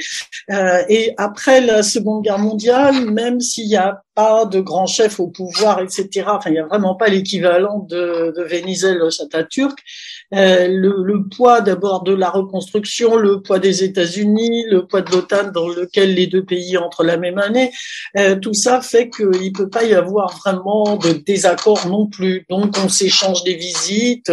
Euh, 0.52 0.84
et 0.90 1.14
après 1.18 1.62
la 1.62 1.84
Seconde 1.84 2.24
Guerre 2.24 2.40
mondiale, 2.40 3.06
même 3.06 3.40
s'il 3.40 3.68
n'y 3.68 3.78
a 3.78 4.02
pas 4.16 4.46
de 4.46 4.60
grands 4.60 4.88
chefs 4.88 5.20
au 5.20 5.28
pouvoir, 5.28 5.82
etc., 5.82 6.26
enfin, 6.28 6.50
il 6.50 6.54
n'y 6.54 6.60
a 6.60 6.66
vraiment 6.66 6.96
pas 6.96 7.08
l'équivalent 7.08 7.80
de, 7.80 8.34
de 8.36 8.44
Venizelos 8.44 9.22
Atatürk, 9.22 9.80
le, 10.32 11.04
le, 11.04 11.28
poids 11.28 11.62
d'abord 11.62 12.04
de 12.04 12.14
la 12.14 12.30
reconstruction, 12.30 13.16
le 13.16 13.42
poids 13.42 13.60
des 13.60 13.84
États-Unis, 13.84 14.66
le 14.70 14.86
poids 14.86 15.02
de 15.02 15.12
l'OTAN 15.12 15.52
dans 15.52 15.68
lequel 15.68 16.14
les 16.14 16.28
deux 16.28 16.44
pays 16.44 16.78
entrent 16.78 17.04
la 17.04 17.18
même 17.18 17.38
année, 17.38 17.72
euh, 18.18 18.36
tout 18.36 18.54
ça 18.54 18.82
fait 18.82 19.10
qu'il 19.10 19.52
peut 19.54 19.70
pas 19.70 19.84
y 19.84 19.94
avoir 19.94 20.38
vraiment 20.38 20.98
de 20.98 21.12
désaccord 21.12 21.88
non 21.88 22.08
plus. 22.08 22.46
Donc 22.50 22.76
on 22.84 22.90
s'échange 22.90 23.44
des 23.44 23.56
visites. 23.56 24.32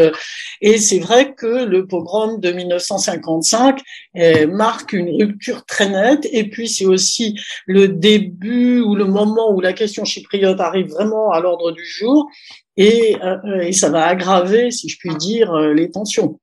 Et 0.60 0.78
c'est 0.78 0.98
vrai 0.98 1.34
que 1.34 1.64
le 1.64 1.86
pogrom 1.86 2.40
de 2.40 2.50
1955 2.50 3.80
euh, 4.16 4.46
marque 4.46 4.92
une 4.92 5.10
rupture 5.22 5.64
très 5.64 5.88
nette. 5.88 6.26
Et 6.32 6.48
puis 6.48 6.68
c'est 6.68 6.86
aussi 6.86 7.38
le 7.66 7.88
début 7.88 8.80
ou 8.80 8.94
le 8.94 9.04
moment 9.04 9.52
où 9.52 9.60
la 9.60 9.72
question 9.72 10.04
chypriote 10.04 10.60
arrive 10.60 10.88
vraiment 10.88 11.30
à 11.30 11.40
l'ordre 11.40 11.72
du 11.72 11.84
jour 11.84 12.28
et, 12.76 13.16
euh, 13.22 13.60
et 13.60 13.72
ça 13.72 13.90
va 13.90 14.06
aggraver, 14.06 14.70
si 14.70 14.88
je 14.88 14.98
puis 14.98 15.14
dire, 15.16 15.52
euh, 15.52 15.72
les 15.72 15.90
tensions. 15.90 16.38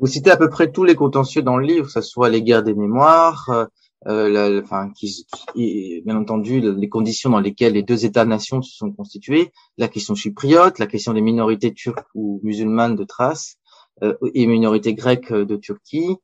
Vous 0.00 0.06
citez 0.06 0.30
à 0.30 0.38
peu 0.38 0.48
près 0.48 0.72
tous 0.72 0.84
les 0.84 0.94
contentieux 0.94 1.42
dans 1.42 1.58
le 1.58 1.66
livre, 1.66 1.86
que 1.86 1.92
ce 1.92 2.00
soit 2.00 2.30
les 2.30 2.42
guerres 2.42 2.62
des 2.62 2.74
mémoires, 2.74 3.50
euh, 3.50 3.66
euh 4.06 4.30
la, 4.30 4.62
enfin, 4.62 4.90
qui, 4.96 5.26
qui, 5.54 6.00
bien 6.06 6.16
entendu 6.16 6.60
les 6.60 6.88
conditions 6.88 7.28
dans 7.28 7.40
lesquelles 7.40 7.74
les 7.74 7.82
deux 7.82 8.06
États-nations 8.06 8.62
se 8.62 8.74
sont 8.74 8.92
constitués, 8.92 9.50
la 9.76 9.88
question 9.88 10.14
chypriote, 10.14 10.78
la 10.78 10.86
question 10.86 11.12
des 11.12 11.20
minorités 11.20 11.74
turques 11.74 12.08
ou 12.14 12.40
musulmanes 12.42 12.96
de 12.96 13.04
Thrace 13.04 13.56
euh, 14.02 14.14
et 14.34 14.46
minorités 14.46 14.94
grecques 14.94 15.34
de 15.34 15.56
Turquie 15.56 16.16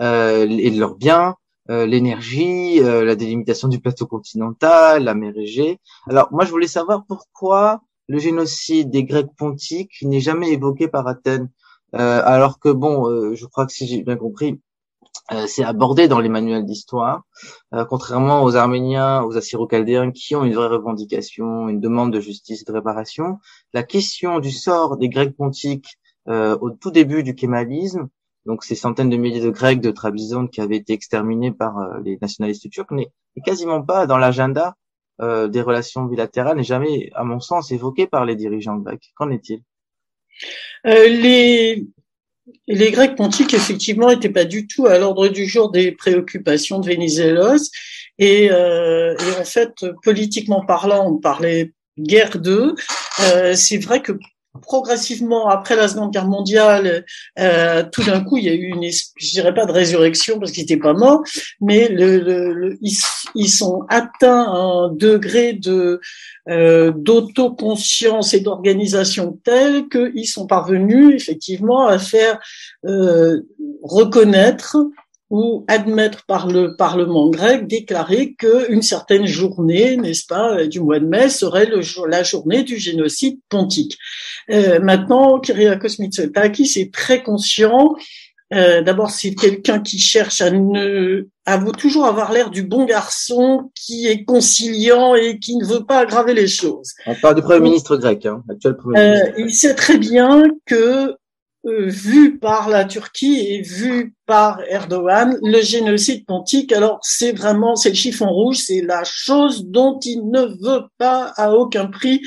euh, 0.00 0.48
et 0.48 0.70
de 0.72 0.80
leurs 0.80 0.96
biens, 0.96 1.36
l'énergie, 1.68 2.80
la 2.80 3.14
délimitation 3.14 3.68
du 3.68 3.78
plateau 3.78 4.04
continental, 4.04 5.04
la 5.04 5.14
mer 5.14 5.36
Égée. 5.36 5.78
Alors 6.08 6.26
moi 6.32 6.44
je 6.44 6.50
voulais 6.50 6.66
savoir 6.66 7.04
pourquoi 7.06 7.80
le 8.10 8.18
génocide 8.18 8.90
des 8.90 9.04
Grecs 9.04 9.30
pontiques 9.36 9.98
n'est 10.02 10.18
jamais 10.20 10.50
évoqué 10.50 10.88
par 10.88 11.06
Athènes, 11.06 11.48
euh, 11.94 12.20
alors 12.24 12.58
que 12.58 12.68
bon, 12.68 13.08
euh, 13.08 13.36
je 13.36 13.46
crois 13.46 13.66
que 13.66 13.72
si 13.72 13.86
j'ai 13.86 14.02
bien 14.02 14.16
compris, 14.16 14.60
euh, 15.30 15.46
c'est 15.46 15.62
abordé 15.62 16.08
dans 16.08 16.18
les 16.18 16.28
manuels 16.28 16.66
d'histoire, 16.66 17.22
contrairement 17.88 18.42
aux 18.42 18.56
Arméniens, 18.56 19.22
aux 19.22 19.36
Assyro-Chaldéens 19.36 20.10
qui 20.10 20.34
ont 20.34 20.42
une 20.44 20.54
vraie 20.54 20.66
revendication, 20.66 21.68
une 21.68 21.78
demande 21.78 22.12
de 22.12 22.18
justice 22.18 22.64
de 22.64 22.72
réparation. 22.72 23.38
La 23.74 23.84
question 23.84 24.40
du 24.40 24.50
sort 24.50 24.96
des 24.96 25.08
Grecs 25.08 25.36
pontiques 25.36 25.96
au 26.26 26.70
tout 26.70 26.90
début 26.90 27.22
du 27.22 27.36
kémalisme, 27.36 28.08
donc 28.44 28.64
ces 28.64 28.74
centaines 28.74 29.10
de 29.10 29.16
milliers 29.16 29.40
de 29.40 29.50
Grecs 29.50 29.80
de 29.80 29.92
Trabzon 29.92 30.48
qui 30.48 30.60
avaient 30.60 30.78
été 30.78 30.94
exterminés 30.94 31.52
par 31.52 32.00
les 32.00 32.18
nationalistes 32.20 32.68
turcs, 32.70 32.90
n'est 32.90 33.12
quasiment 33.44 33.82
pas 33.82 34.06
dans 34.08 34.18
l'agenda 34.18 34.74
euh, 35.20 35.48
des 35.48 35.62
relations 35.62 36.04
bilatérales 36.04 36.56
n'est 36.56 36.62
jamais, 36.62 37.10
à 37.14 37.24
mon 37.24 37.40
sens, 37.40 37.72
évoqué 37.72 38.06
par 38.06 38.24
les 38.24 38.36
dirigeants 38.36 38.76
grecs. 38.76 39.12
Qu'en 39.14 39.30
est-il? 39.30 39.60
Euh, 40.86 41.06
les, 41.08 41.86
les 42.66 42.90
Grecs 42.90 43.16
pontiques, 43.16 43.54
effectivement, 43.54 44.08
n'étaient 44.08 44.30
pas 44.30 44.44
du 44.44 44.66
tout 44.66 44.86
à 44.86 44.98
l'ordre 44.98 45.28
du 45.28 45.46
jour 45.46 45.70
des 45.70 45.92
préoccupations 45.92 46.78
de 46.78 46.86
Venizelos. 46.86 47.70
Et, 48.18 48.50
euh, 48.50 49.14
et 49.16 49.40
en 49.40 49.44
fait, 49.44 49.74
politiquement 50.02 50.64
parlant, 50.64 51.10
on 51.10 51.18
parlait 51.18 51.72
guerre 51.98 52.38
d'eux. 52.38 52.74
C'est 53.54 53.78
vrai 53.78 54.00
que 54.00 54.12
progressivement 54.62 55.48
après 55.48 55.76
la 55.76 55.88
Seconde 55.88 56.12
Guerre 56.12 56.26
mondiale, 56.26 57.04
euh, 57.38 57.84
tout 57.90 58.02
d'un 58.02 58.22
coup, 58.22 58.36
il 58.36 58.44
y 58.44 58.48
a 58.48 58.54
eu 58.54 58.66
une, 58.66 58.82
je 58.82 59.30
dirais 59.30 59.54
pas 59.54 59.64
de 59.64 59.72
résurrection 59.72 60.38
parce 60.38 60.50
qu'ils 60.52 60.64
n'étaient 60.64 60.76
pas 60.76 60.92
morts, 60.92 61.22
mais 61.60 61.88
le, 61.88 62.18
le, 62.18 62.78
ils, 62.82 62.98
ils, 63.34 63.48
sont 63.48 63.84
atteints 63.88 64.48
un 64.48 64.92
degré 64.92 65.52
de 65.52 66.00
euh, 66.48 66.92
d'autoconscience 66.94 68.34
et 68.34 68.40
d'organisation 68.40 69.38
tel 69.44 69.88
qu'ils 69.88 70.28
sont 70.28 70.46
parvenus 70.46 71.14
effectivement 71.14 71.86
à 71.86 71.98
faire 71.98 72.40
euh, 72.86 73.40
reconnaître 73.82 74.76
ou 75.30 75.64
admettre 75.68 76.26
par 76.26 76.48
le 76.48 76.76
Parlement 76.76 77.30
grec, 77.30 77.66
déclarer 77.68 78.34
qu'une 78.34 78.82
certaine 78.82 79.26
journée, 79.26 79.96
n'est-ce 79.96 80.26
pas, 80.26 80.56
euh, 80.56 80.66
du 80.66 80.80
mois 80.80 80.98
de 80.98 81.06
mai 81.06 81.28
serait 81.28 81.66
le 81.66 81.80
la 82.08 82.22
journée 82.22 82.64
du 82.64 82.78
génocide 82.78 83.38
pontique. 83.48 83.96
Euh, 84.50 84.80
maintenant, 84.80 85.38
Kyriakos 85.38 86.00
Mitsotakis 86.00 86.74
est 86.76 86.92
très 86.92 87.22
conscient. 87.22 87.94
Euh, 88.52 88.82
D'abord, 88.82 89.10
c'est 89.10 89.34
quelqu'un 89.34 89.78
qui 89.80 89.98
cherche 89.98 90.40
à 90.40 90.50
ne 90.50 91.28
à 91.46 91.58
toujours 91.72 92.06
avoir 92.06 92.32
l'air 92.32 92.50
du 92.50 92.62
bon 92.62 92.84
garçon, 92.84 93.70
qui 93.74 94.06
est 94.06 94.24
conciliant 94.24 95.14
et 95.14 95.38
qui 95.38 95.56
ne 95.56 95.64
veut 95.64 95.84
pas 95.84 96.00
aggraver 96.00 96.34
les 96.34 96.46
choses. 96.46 96.94
On 97.06 97.14
parle 97.14 97.36
du 97.36 97.42
premier 97.42 97.60
ministre 97.60 97.96
grec, 97.96 98.26
hein, 98.26 98.42
actuel 98.48 98.76
premier 98.76 98.98
euh, 98.98 99.12
ministre. 99.12 99.34
il 99.38 99.50
sait 99.54 99.74
très 99.74 99.98
bien 99.98 100.44
que 100.66 100.74
euh, 100.74 101.14
vu 101.64 102.38
par 102.38 102.68
la 102.68 102.84
Turquie 102.84 103.46
et 103.48 103.62
vu 103.62 104.14
par 104.26 104.60
Erdogan, 104.68 105.38
le 105.42 105.60
génocide 105.60 106.24
pontique, 106.24 106.72
alors 106.72 106.98
c'est 107.02 107.32
vraiment, 107.32 107.76
c'est 107.76 107.90
le 107.90 107.94
chiffon 107.94 108.28
rouge, 108.30 108.56
c'est 108.56 108.80
la 108.80 109.04
chose 109.04 109.66
dont 109.66 109.98
il 110.00 110.30
ne 110.30 110.42
veut 110.42 110.84
pas 110.96 111.32
à 111.36 111.52
aucun 111.52 111.86
prix 111.86 112.22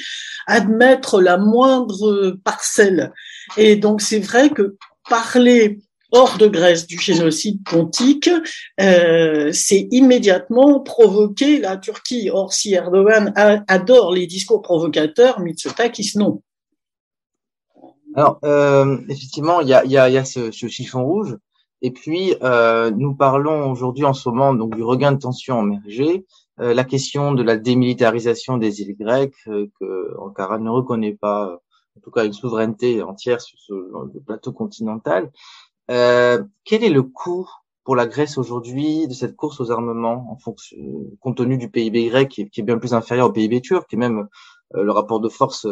admettre 0.45 1.21
la 1.21 1.37
moindre 1.37 2.37
parcelle. 2.43 3.11
Et 3.57 3.75
donc 3.75 4.01
c'est 4.01 4.19
vrai 4.19 4.49
que 4.49 4.75
parler 5.09 5.79
hors 6.11 6.37
de 6.37 6.47
Grèce 6.47 6.85
du 6.85 6.99
génocide 6.99 7.63
pontique, 7.63 8.29
euh, 8.79 9.49
c'est 9.51 9.87
immédiatement 9.89 10.79
provoquer 10.79 11.59
la 11.59 11.77
Turquie. 11.77 12.29
Or, 12.31 12.53
si 12.53 12.73
Erdogan 12.73 13.33
adore 13.67 14.13
les 14.13 14.27
discours 14.27 14.61
provocateurs, 14.61 15.39
Mitsotakis 15.39 16.13
non? 16.15 16.41
Alors, 18.15 18.39
euh, 18.43 18.97
effectivement, 19.09 19.61
il 19.61 19.67
y 19.69 19.73
a, 19.73 19.85
y, 19.85 19.97
a, 19.97 20.09
y 20.09 20.17
a 20.17 20.25
ce, 20.25 20.51
ce, 20.51 20.67
chiffon 20.67 21.03
rouge. 21.03 21.37
Et 21.81 21.91
puis, 21.91 22.35
euh, 22.43 22.91
nous 22.91 23.15
parlons 23.15 23.69
aujourd'hui 23.71 24.05
en 24.05 24.13
ce 24.13 24.29
moment 24.29 24.53
donc 24.53 24.75
du 24.75 24.83
regain 24.83 25.11
de 25.11 25.19
tension 25.19 25.59
en 25.59 25.63
mer 25.63 25.81
euh, 26.59 26.73
la 26.73 26.83
question 26.83 27.33
de 27.33 27.41
la 27.41 27.57
démilitarisation 27.57 28.57
des 28.57 28.81
îles 28.81 28.95
grecques, 28.95 29.33
euh, 29.47 29.67
que 29.79 30.15
Ankara 30.19 30.59
ne 30.59 30.69
reconnaît 30.69 31.15
pas, 31.19 31.59
en 31.97 32.01
tout 32.01 32.11
cas 32.11 32.25
une 32.25 32.33
souveraineté 32.33 33.01
entière 33.01 33.41
sur, 33.41 33.57
ce, 33.59 33.73
le 33.73 34.21
plateau 34.21 34.51
continental. 34.51 35.31
Euh, 35.89 36.43
quel 36.63 36.83
est 36.83 36.89
le 36.89 37.03
coût 37.03 37.49
pour 37.83 37.95
la 37.95 38.05
Grèce 38.05 38.37
aujourd'hui 38.37 39.07
de 39.07 39.13
cette 39.13 39.35
course 39.35 39.59
aux 39.59 39.71
armements 39.71 40.27
en 40.31 40.37
fonction, 40.37 40.77
compte 41.19 41.37
tenu 41.37 41.57
du 41.57 41.69
PIB 41.69 42.07
grec 42.09 42.29
qui 42.29 42.41
est, 42.41 42.49
qui 42.49 42.61
est 42.61 42.63
bien 42.63 42.77
plus 42.77 42.93
inférieur 42.93 43.27
au 43.27 43.31
PIB 43.31 43.59
turc 43.61 43.91
et 43.93 43.97
même 43.97 44.27
euh, 44.75 44.83
le 44.83 44.91
rapport 44.91 45.19
de 45.19 45.29
force 45.29 45.67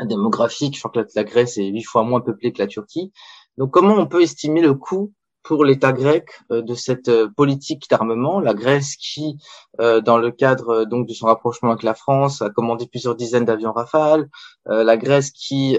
démographique. 0.00 0.74
Je 0.74 0.80
crois 0.80 1.04
que 1.04 1.08
la, 1.14 1.24
Grèce 1.24 1.58
est 1.58 1.66
huit 1.66 1.82
fois 1.82 2.02
moins 2.02 2.20
peuplée 2.20 2.52
que 2.52 2.58
la 2.60 2.66
Turquie. 2.66 3.12
Donc, 3.58 3.70
comment 3.70 3.94
on 3.94 4.06
peut 4.06 4.22
estimer 4.22 4.60
le 4.60 4.74
coût 4.74 5.12
pour 5.42 5.64
l'État 5.64 5.92
grec 5.92 6.28
euh, 6.52 6.62
de 6.62 6.74
cette 6.74 7.08
euh, 7.08 7.28
politique 7.36 7.90
d'armement? 7.90 8.40
La 8.40 8.54
Grèce, 8.54 8.96
qui, 8.96 9.36
euh, 9.80 10.00
dans 10.00 10.18
le 10.18 10.30
cadre 10.30 10.84
donc 10.84 11.06
de 11.06 11.12
son 11.12 11.26
rapprochement 11.26 11.70
avec 11.70 11.82
la 11.82 11.94
France, 11.94 12.42
a 12.42 12.50
commandé 12.50 12.86
plusieurs 12.86 13.16
dizaines 13.16 13.44
d'avions 13.44 13.72
Rafale. 13.72 14.28
la 14.66 14.96
Grèce, 14.96 15.30
qui 15.30 15.78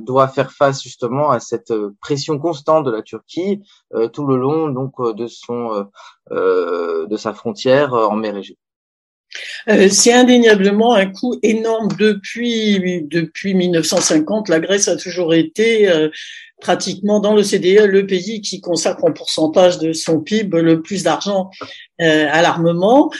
doit 0.00 0.28
faire 0.28 0.52
face 0.52 0.82
justement 0.82 1.30
à 1.30 1.40
cette 1.40 1.72
pression 2.00 2.38
constante 2.38 2.84
de 2.84 2.90
la 2.90 3.02
Turquie 3.02 3.62
tout 4.12 4.26
le 4.26 4.36
long 4.36 4.68
donc 4.68 4.94
de 5.00 5.26
son 5.26 5.86
de 6.30 7.16
sa 7.16 7.34
frontière 7.34 7.92
en 7.94 8.16
mer 8.16 8.36
Égée. 8.36 8.58
Euh, 9.68 9.88
c'est 9.90 10.12
indéniablement 10.12 10.94
un 10.94 11.06
coût 11.06 11.38
énorme 11.42 11.88
depuis 11.98 13.04
depuis 13.10 13.54
1950. 13.54 14.48
La 14.48 14.60
Grèce 14.60 14.88
a 14.88 14.96
toujours 14.96 15.34
été 15.34 15.88
euh, 15.88 16.08
pratiquement 16.60 17.20
dans 17.20 17.34
l'OCDE 17.34 17.86
le 17.86 18.06
pays 18.06 18.40
qui 18.40 18.60
consacre 18.60 19.04
en 19.04 19.12
pourcentage 19.12 19.78
de 19.78 19.92
son 19.92 20.20
PIB 20.20 20.62
le 20.62 20.80
plus 20.82 21.02
d'argent 21.02 21.50
euh, 22.00 22.26
à 22.30 22.42
l'armement. 22.42 23.10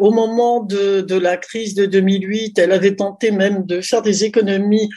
au 0.00 0.10
moment 0.10 0.62
de, 0.62 1.00
de 1.00 1.14
la 1.16 1.36
crise 1.36 1.74
de 1.74 1.86
2008, 1.86 2.58
elle 2.58 2.72
avait 2.72 2.96
tenté 2.96 3.30
même 3.30 3.64
de 3.64 3.80
faire 3.80 4.02
des 4.02 4.24
économies 4.24 4.90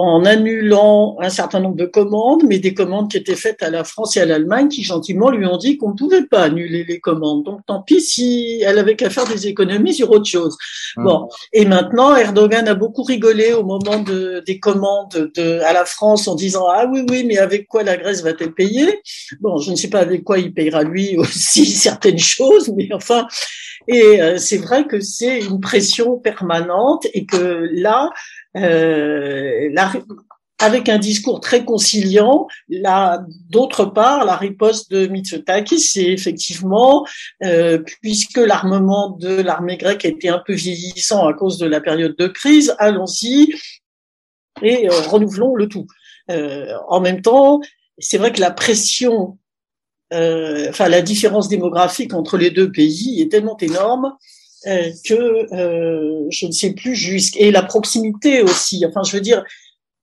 en 0.00 0.24
annulant 0.24 1.16
un 1.20 1.30
certain 1.30 1.60
nombre 1.60 1.76
de 1.76 1.86
commandes, 1.86 2.42
mais 2.46 2.58
des 2.58 2.74
commandes 2.74 3.10
qui 3.10 3.16
étaient 3.16 3.36
faites 3.36 3.62
à 3.62 3.70
la 3.70 3.84
France 3.84 4.16
et 4.16 4.20
à 4.20 4.24
l'Allemagne, 4.24 4.68
qui 4.68 4.82
gentiment 4.82 5.30
lui 5.30 5.46
ont 5.46 5.56
dit 5.56 5.76
qu'on 5.76 5.90
ne 5.90 5.96
pouvait 5.96 6.26
pas 6.26 6.44
annuler 6.44 6.84
les 6.84 7.00
commandes. 7.00 7.44
Donc 7.44 7.60
tant 7.66 7.82
pis 7.82 8.00
si 8.00 8.62
elle 8.64 8.78
avait 8.78 8.96
qu'à 8.96 9.10
faire 9.10 9.26
des 9.26 9.46
économies 9.46 9.94
sur 9.94 10.10
autre 10.10 10.26
chose. 10.26 10.56
Mmh. 10.96 11.04
Bon, 11.04 11.28
et 11.52 11.64
maintenant 11.64 12.16
Erdogan 12.16 12.66
a 12.68 12.74
beaucoup 12.74 13.02
rigolé 13.02 13.52
au 13.52 13.64
moment 13.64 13.98
de, 13.98 14.42
des 14.46 14.58
commandes 14.58 15.30
de, 15.36 15.60
à 15.60 15.72
la 15.72 15.84
France 15.84 16.28
en 16.28 16.34
disant 16.34 16.66
ah 16.68 16.86
oui 16.90 17.04
oui, 17.10 17.24
mais 17.24 17.38
avec 17.38 17.68
quoi 17.68 17.82
la 17.82 17.96
Grèce 17.96 18.22
va-t-elle 18.22 18.52
payer? 18.52 19.00
Bon, 19.40 19.58
je 19.58 19.70
ne 19.70 19.76
sais 19.76 19.90
pas 19.90 20.00
avec 20.00 20.24
quoi 20.24 20.38
il 20.38 20.52
payera 20.52 20.82
lui 20.82 21.16
aussi 21.18 21.66
certaines 21.66 22.18
choses, 22.18 22.72
mais 22.74 22.88
enfin. 22.92 23.26
Et 23.88 24.20
euh, 24.20 24.36
c'est 24.36 24.58
vrai 24.58 24.86
que 24.86 25.00
c'est 25.00 25.40
une 25.40 25.60
pression 25.60 26.18
permanente 26.18 27.06
et 27.14 27.24
que 27.24 27.66
là, 27.72 28.10
euh, 28.56 29.74
avec 30.58 30.88
un 30.88 30.98
discours 30.98 31.40
très 31.40 31.64
conciliant. 31.64 32.46
Là, 32.68 33.24
d'autre 33.48 33.86
part, 33.86 34.24
la 34.24 34.36
riposte 34.36 34.90
de 34.90 35.06
Mitsotakis, 35.06 35.80
c'est 35.80 36.06
effectivement, 36.06 37.06
euh, 37.42 37.78
puisque 38.02 38.36
l'armement 38.36 39.10
de 39.10 39.40
l'armée 39.40 39.78
grecque 39.78 40.04
était 40.04 40.28
un 40.28 40.42
peu 40.44 40.52
vieillissant 40.52 41.26
à 41.26 41.32
cause 41.32 41.58
de 41.58 41.66
la 41.66 41.80
période 41.80 42.16
de 42.16 42.26
crise, 42.26 42.74
allons-y 42.78 43.54
et 44.62 44.88
euh, 44.88 45.00
renouvelons 45.08 45.54
le 45.54 45.68
tout. 45.68 45.86
Euh, 46.30 46.74
en 46.88 47.00
même 47.00 47.22
temps, 47.22 47.60
c'est 47.98 48.18
vrai 48.18 48.32
que 48.32 48.40
la 48.40 48.50
pression, 48.50 49.38
euh, 50.12 50.68
enfin 50.68 50.88
la 50.88 51.02
différence 51.02 51.48
démographique 51.48 52.14
entre 52.14 52.36
les 52.36 52.50
deux 52.50 52.70
pays 52.70 53.20
est 53.20 53.30
tellement 53.30 53.56
énorme 53.58 54.12
euh, 54.66 54.90
que 55.04 55.54
euh, 55.54 56.26
je 56.30 56.46
ne 56.46 56.52
sais 56.52 56.74
plus 56.74 56.94
jusqu'à 56.94 57.40
et 57.40 57.50
la 57.50 57.62
proximité 57.62 58.42
aussi. 58.42 58.84
Enfin, 58.86 59.02
je 59.02 59.16
veux 59.16 59.22
dire, 59.22 59.44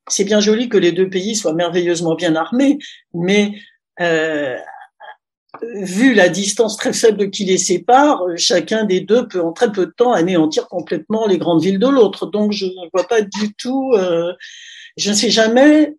c'est 0.07 0.23
bien 0.23 0.39
joli 0.39 0.69
que 0.69 0.77
les 0.77 0.91
deux 0.91 1.09
pays 1.09 1.35
soient 1.35 1.53
merveilleusement 1.53 2.15
bien 2.15 2.35
armés, 2.35 2.77
mais 3.13 3.53
euh, 3.99 4.57
vu 5.61 6.13
la 6.13 6.29
distance 6.29 6.77
très 6.77 6.93
faible 6.93 7.29
qui 7.29 7.45
les 7.45 7.57
sépare, 7.57 8.21
chacun 8.35 8.83
des 8.83 9.01
deux 9.01 9.27
peut 9.27 9.41
en 9.41 9.53
très 9.53 9.71
peu 9.71 9.85
de 9.85 9.91
temps 9.91 10.13
anéantir 10.13 10.67
complètement 10.67 11.27
les 11.27 11.37
grandes 11.37 11.61
villes 11.61 11.79
de 11.79 11.87
l'autre. 11.87 12.25
Donc, 12.27 12.51
je 12.51 12.65
ne 12.65 12.89
vois 12.93 13.07
pas 13.07 13.21
du 13.21 13.53
tout. 13.55 13.93
Euh, 13.93 14.33
je 14.97 15.09
ne 15.09 15.15
sais 15.15 15.29
jamais 15.29 15.95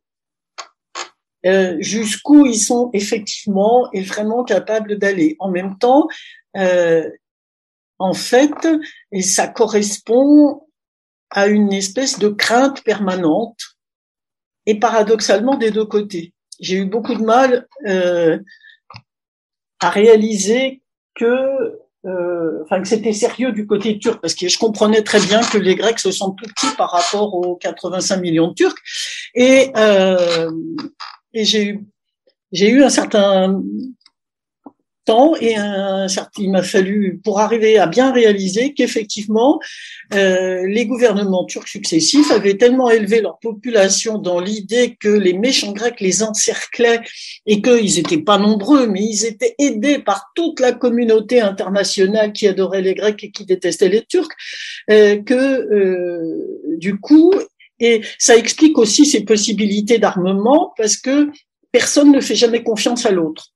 euh, 1.47 1.77
jusqu'où 1.81 2.47
ils 2.47 2.59
sont 2.59 2.91
effectivement 2.93 3.89
et 3.93 4.03
vraiment 4.03 4.45
capables 4.45 4.99
d'aller. 4.99 5.37
En 5.39 5.51
même 5.51 5.79
temps, 5.79 6.09
euh, 6.57 7.09
en 7.99 8.13
fait, 8.13 8.69
et 9.13 9.23
ça 9.23 9.49
correspond 9.49 10.67
à 11.31 11.47
une 11.47 11.73
espèce 11.73 12.19
de 12.19 12.29
crainte 12.29 12.83
permanente, 12.85 13.59
et 14.67 14.79
paradoxalement 14.79 15.57
des 15.57 15.71
deux 15.71 15.87
côtés. 15.87 16.35
J'ai 16.61 16.77
eu 16.77 16.85
beaucoup 16.85 17.15
de 17.15 17.23
mal 17.23 17.67
euh, 17.87 18.39
à 19.81 19.89
réaliser 19.89 20.83
que, 21.15 21.79
euh, 22.05 22.63
enfin, 22.65 22.83
que 22.83 22.89
c'était 22.89 23.15
sérieux 23.15 23.53
du 23.53 23.67
côté 23.67 23.99
turc, 23.99 24.21
parce 24.21 24.35
que 24.35 24.49
je 24.49 24.59
comprenais 24.59 25.03
très 25.03 25.21
bien 25.21 25.41
que 25.41 25.57
les 25.57 25.75
Grecs 25.75 25.99
se 25.99 26.13
sentent 26.13 26.37
tout 26.37 26.51
petits 26.51 26.77
par 26.77 26.91
rapport 26.91 27.35
aux 27.35 27.57
85 27.57 28.19
millions 28.19 28.49
de 28.49 28.55
Turcs, 28.55 28.77
et, 29.35 29.71
euh, 29.77 30.51
et 31.33 31.45
j'ai 31.45 31.65
eu 31.65 31.87
j'ai 32.51 32.71
eu 32.71 32.83
un 32.83 32.89
certain 32.89 33.63
et 35.41 35.57
un, 35.57 36.07
il 36.39 36.51
m'a 36.51 36.63
fallu 36.63 37.21
pour 37.25 37.41
arriver 37.41 37.79
à 37.79 37.87
bien 37.87 38.13
réaliser 38.13 38.75
qu'effectivement 38.75 39.59
euh, 40.15 40.67
les 40.67 40.87
gouvernements 40.87 41.45
turcs 41.45 41.69
successifs 41.69 42.31
avaient 42.31 42.57
tellement 42.57 42.91
élevé 42.91 43.21
leur 43.21 43.39
population 43.39 44.19
dans 44.19 44.39
l'idée 44.39 44.97
que 45.01 45.09
les 45.09 45.33
méchants 45.33 45.73
grecs 45.73 46.01
les 46.01 46.23
encerclaient 46.23 47.01
et 47.47 47.63
qu'ils 47.63 47.97
n'étaient 47.97 48.23
pas 48.23 48.39
nombreux, 48.39 48.87
mais 48.87 49.03
ils 49.03 49.25
étaient 49.25 49.55
aidés 49.59 49.99
par 49.99 50.27
toute 50.35 50.61
la 50.61 50.73
communauté 50.73 51.41
internationale 51.41 52.33
qui 52.33 52.47
adorait 52.47 52.83
les 52.83 52.95
Grecs 52.95 53.23
et 53.25 53.31
qui 53.31 53.45
détestait 53.47 53.89
les 53.89 54.05
Turcs, 54.05 54.29
euh, 54.91 55.23
que 55.23 55.35
euh, 55.35 56.77
du 56.77 56.99
coup, 56.99 57.33
et 57.81 58.03
ça 58.19 58.37
explique 58.37 58.77
aussi 58.77 59.07
ces 59.07 59.25
possibilités 59.25 59.99
d'armement 59.99 60.73
parce 60.77 60.97
que 60.97 61.31
personne 61.73 62.13
ne 62.13 62.21
fait 62.21 62.35
jamais 62.35 62.63
confiance 62.63 63.07
à 63.07 63.11
l'autre. 63.11 63.53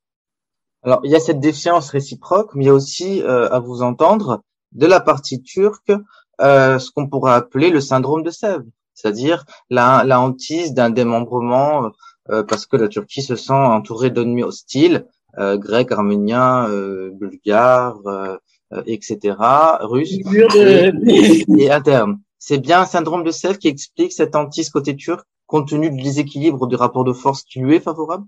Alors, 0.84 1.00
il 1.04 1.10
y 1.10 1.14
a 1.14 1.20
cette 1.20 1.40
défiance 1.40 1.90
réciproque, 1.90 2.54
mais 2.54 2.64
il 2.64 2.66
y 2.66 2.70
a 2.70 2.74
aussi, 2.74 3.22
euh, 3.22 3.48
à 3.50 3.60
vous 3.60 3.82
entendre, 3.82 4.42
de 4.72 4.86
la 4.86 5.00
partie 5.00 5.42
turque, 5.42 5.92
euh, 6.40 6.78
ce 6.78 6.90
qu'on 6.90 7.08
pourrait 7.08 7.34
appeler 7.34 7.70
le 7.70 7.80
syndrome 7.80 8.22
de 8.22 8.30
Sèvres, 8.30 8.64
c'est-à-dire 8.94 9.44
la, 9.70 10.02
la 10.04 10.20
hantise 10.20 10.74
d'un 10.74 10.90
démembrement, 10.90 11.90
euh, 12.30 12.42
parce 12.42 12.66
que 12.66 12.76
la 12.76 12.88
Turquie 12.88 13.22
se 13.22 13.36
sent 13.36 13.52
entourée 13.52 14.10
d'ennemis 14.10 14.42
hostiles, 14.42 15.06
grecs, 15.38 15.90
arméniens, 15.92 16.68
bulgares, 17.14 18.38
etc., 18.84 19.34
russes, 19.80 20.18
et, 20.54 21.44
et 21.58 21.70
internes. 21.70 22.20
C'est 22.38 22.58
bien 22.58 22.80
un 22.80 22.84
syndrome 22.84 23.24
de 23.24 23.30
Sèvres 23.30 23.58
qui 23.58 23.68
explique 23.68 24.12
cette 24.12 24.36
hantise 24.36 24.68
côté 24.68 24.94
turc, 24.94 25.26
compte 25.46 25.68
tenu 25.68 25.90
du 25.90 26.02
déséquilibre 26.02 26.66
du 26.66 26.76
rapport 26.76 27.04
de 27.04 27.14
force 27.14 27.44
qui 27.44 27.60
lui 27.60 27.76
est 27.76 27.80
favorable? 27.80 28.26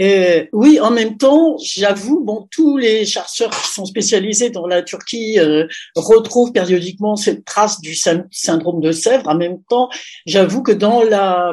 Euh, 0.00 0.46
oui, 0.52 0.80
en 0.80 0.90
même 0.90 1.18
temps, 1.18 1.56
j'avoue, 1.62 2.24
bon, 2.24 2.48
tous 2.50 2.78
les 2.78 3.04
chercheurs 3.04 3.50
qui 3.50 3.72
sont 3.72 3.84
spécialisés 3.84 4.50
dans 4.50 4.66
la 4.66 4.82
Turquie 4.82 5.38
euh, 5.38 5.66
retrouvent 5.94 6.52
périodiquement 6.52 7.16
cette 7.16 7.44
trace 7.44 7.80
du 7.80 7.94
syndrome 7.94 8.80
de 8.80 8.92
Sèvres. 8.92 9.28
En 9.28 9.36
même 9.36 9.62
temps, 9.68 9.90
j'avoue 10.26 10.62
que 10.62 10.72
dans 10.72 11.02
la 11.02 11.52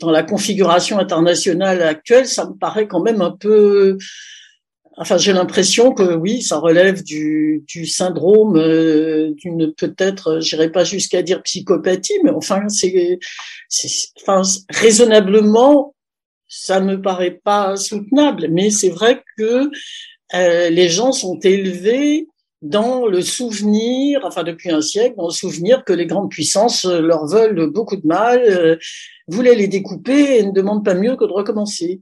dans 0.00 0.10
la 0.12 0.22
configuration 0.22 0.98
internationale 0.98 1.82
actuelle, 1.82 2.26
ça 2.26 2.46
me 2.46 2.54
paraît 2.54 2.86
quand 2.86 3.00
même 3.00 3.20
un 3.20 3.32
peu. 3.32 3.98
Enfin, 4.96 5.16
j'ai 5.16 5.32
l'impression 5.32 5.92
que 5.92 6.14
oui, 6.14 6.42
ça 6.42 6.58
relève 6.58 7.02
du, 7.04 7.64
du 7.68 7.86
syndrome 7.86 8.56
euh, 8.56 9.32
d'une 9.36 9.72
peut-être, 9.72 10.40
j'irai 10.40 10.70
pas 10.70 10.82
jusqu'à 10.84 11.22
dire 11.22 11.42
psychopathie, 11.42 12.18
mais 12.24 12.30
enfin, 12.30 12.68
c'est, 12.68 13.18
enfin, 14.20 14.42
raisonnablement 14.70 15.94
ça 16.48 16.80
me 16.80 17.00
paraît 17.00 17.40
pas 17.44 17.76
soutenable, 17.76 18.48
mais 18.50 18.70
c'est 18.70 18.90
vrai 18.90 19.22
que 19.36 19.70
euh, 20.34 20.70
les 20.70 20.88
gens 20.88 21.12
sont 21.12 21.38
élevés 21.40 22.28
dans 22.60 23.06
le 23.06 23.22
souvenir, 23.22 24.20
enfin 24.24 24.42
depuis 24.42 24.70
un 24.70 24.80
siècle, 24.80 25.14
dans 25.16 25.26
le 25.26 25.32
souvenir 25.32 25.84
que 25.84 25.92
les 25.92 26.06
grandes 26.06 26.30
puissances 26.30 26.84
leur 26.84 27.26
veulent 27.26 27.70
beaucoup 27.70 27.96
de 27.96 28.06
mal, 28.06 28.42
euh, 28.42 28.76
voulaient 29.28 29.54
les 29.54 29.68
découper 29.68 30.38
et 30.38 30.42
ne 30.42 30.50
demandent 30.50 30.84
pas 30.84 30.94
mieux 30.94 31.16
que 31.16 31.24
de 31.24 31.32
recommencer. 31.32 32.00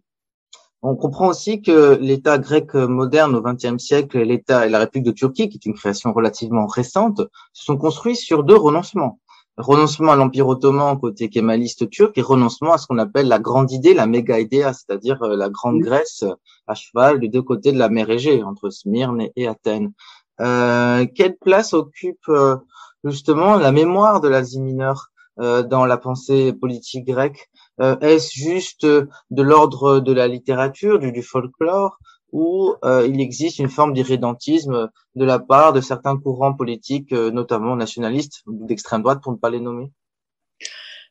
On 0.83 0.95
comprend 0.95 1.29
aussi 1.29 1.63
que 1.63 1.99
l'État 2.01 2.39
grec 2.39 2.75
moderne 2.75 3.35
au 3.35 3.43
XXe 3.43 3.83
siècle, 3.83 4.21
l'État 4.21 4.67
et 4.67 4.71
la 4.71 4.79
République 4.79 5.07
de 5.07 5.13
Turquie, 5.13 5.49
qui 5.49 5.57
est 5.57 5.67
une 5.67 5.75
création 5.75 6.13
relativement 6.13 6.67
récente, 6.67 7.21
se 7.53 7.65
sont 7.65 7.77
construits 7.77 8.17
sur 8.17 8.45
deux 8.45 8.57
renoncements 8.57 9.19
renoncement 9.57 10.13
à 10.13 10.17
l'Empire 10.17 10.49
ottoman 10.49 10.99
côté 10.99 11.29
kémaliste 11.29 11.89
turc 11.91 12.17
et 12.19 12.23
renoncement 12.23 12.73
à 12.73 12.79
ce 12.79 12.87
qu'on 12.87 12.99
appelle 12.99 13.29
la 13.29 13.39
grande 13.39 13.71
idée, 13.73 13.95
la 13.95 14.07
méga 14.07 14.39
idée, 14.39 14.71
c'est-à-dire 14.73 15.23
euh, 15.23 15.37
la 15.37 15.49
grande 15.49 15.81
Grèce 15.81 16.25
à 16.67 16.75
cheval 16.75 17.21
des 17.21 17.29
deux 17.29 17.43
côtés 17.43 17.73
de 17.73 17.79
la 17.79 17.89
mer 17.89 18.11
Égée, 18.11 18.43
entre 18.43 18.71
Smyrne 18.71 19.29
et 19.37 19.47
Athènes. 19.47 19.93
Euh, 20.41 21.07
quelle 21.15 21.37
place 21.37 21.73
occupe 21.73 22.29
euh, 22.29 22.57
justement 23.05 23.57
la 23.57 23.73
mémoire 23.73 24.21
de 24.21 24.29
l'Asie 24.29 24.61
mineure 24.61 25.09
euh, 25.41 25.63
dans 25.63 25.87
la 25.87 25.97
pensée 25.97 26.53
politique 26.53 27.07
grecque? 27.07 27.51
Est-ce 27.79 28.33
juste 28.33 28.87
de 28.87 29.43
l'ordre 29.43 30.01
de 30.01 30.11
la 30.11 30.29
littérature, 30.29 30.99
du, 30.99 31.13
du 31.13 31.23
folklore, 31.23 31.99
où 32.33 32.75
euh, 32.85 33.07
il 33.07 33.21
existe 33.21 33.59
une 33.59 33.69
forme 33.69 33.93
d'irrédentisme 33.95 34.91
de 35.15 35.25
la 35.25 35.39
part 35.39 35.73
de 35.73 35.81
certains 35.81 36.17
courants 36.17 36.55
politiques, 36.55 37.13
euh, 37.13 37.31
notamment 37.31 37.77
nationalistes 37.77 38.43
d'extrême 38.47 39.03
droite, 39.03 39.21
pour 39.23 39.33
ne 39.33 39.39
pas 39.39 39.51
les 39.51 39.61
nommer 39.61 39.91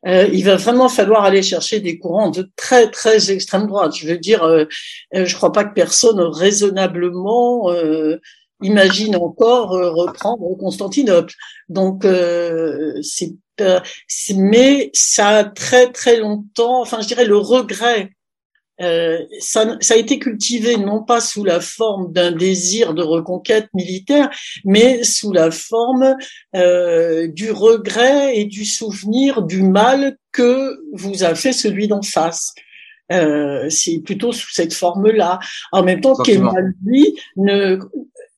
euh, 0.06 0.28
il 0.32 0.43
va 0.45 0.56
vraiment 0.56 0.88
falloir 0.88 1.23
aller 1.23 1.41
chercher 1.41 1.80
des 1.80 1.97
courants 1.97 2.30
de 2.30 2.47
très 2.56 2.91
très 2.91 3.32
extrême 3.32 3.65
droite. 3.65 3.95
Je 3.95 4.08
veux 4.08 4.19
dire, 4.19 4.43
euh, 4.43 4.65
je 5.12 5.36
crois 5.36 5.51
pas 5.51 5.63
que 5.63 5.73
personne 5.73 6.19
raisonnablement 6.19 7.71
imagine 8.62 9.15
encore 9.15 9.69
reprendre 9.69 10.56
Constantinople. 10.60 11.34
Donc 11.69 12.06
c'est 13.01 13.34
mais 14.36 14.89
ça 14.93 15.28
a 15.30 15.43
très 15.43 15.91
très 15.91 16.17
longtemps. 16.17 16.82
Enfin, 16.82 17.01
je 17.01 17.08
dirais 17.08 17.25
le 17.25 17.38
regret 17.38 18.12
euh, 18.81 19.19
ça, 19.39 19.77
ça, 19.79 19.93
a 19.93 19.97
été 19.97 20.19
cultivé 20.19 20.77
non 20.77 21.03
pas 21.03 21.21
sous 21.21 21.43
la 21.43 21.61
forme 21.61 22.11
d'un 22.11 22.31
désir 22.31 22.93
de 22.93 23.03
reconquête 23.03 23.69
militaire, 23.73 24.29
mais 24.65 25.03
sous 25.03 25.31
la 25.31 25.51
forme 25.51 26.15
euh, 26.55 27.27
du 27.27 27.51
regret 27.51 28.38
et 28.38 28.45
du 28.45 28.65
souvenir 28.65 29.43
du 29.43 29.63
mal 29.63 30.17
que 30.31 30.77
vous 30.93 31.23
a 31.23 31.35
fait 31.35 31.53
celui 31.53 31.88
d'en 31.88 32.01
face. 32.01 32.53
Euh, 33.11 33.69
c'est 33.69 33.99
plutôt 33.99 34.31
sous 34.31 34.51
cette 34.51 34.73
forme-là. 34.73 35.39
En 35.71 35.83
même 35.83 36.01
temps, 36.01 36.15
Kemal, 36.15 36.73
lui, 36.83 37.15
ne, 37.38 37.77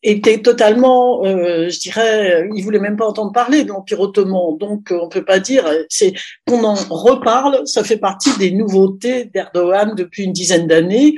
était 0.03 0.41
totalement, 0.41 1.25
euh, 1.25 1.69
je 1.69 1.79
dirais, 1.79 2.47
il 2.53 2.63
voulait 2.63 2.79
même 2.79 2.97
pas 2.97 3.07
entendre 3.07 3.31
parler 3.31 3.63
de 3.63 3.69
l'Empire 3.69 3.99
ottoman. 3.99 4.57
Donc, 4.57 4.91
on 4.91 5.09
peut 5.09 5.25
pas 5.25 5.39
dire, 5.39 5.65
c'est 5.89 6.13
qu'on 6.47 6.63
en 6.63 6.75
reparle. 6.75 7.61
Ça 7.65 7.83
fait 7.83 7.97
partie 7.97 8.37
des 8.37 8.51
nouveautés 8.51 9.25
d'Erdogan 9.25 9.95
depuis 9.95 10.23
une 10.23 10.33
dizaine 10.33 10.67
d'années, 10.67 11.15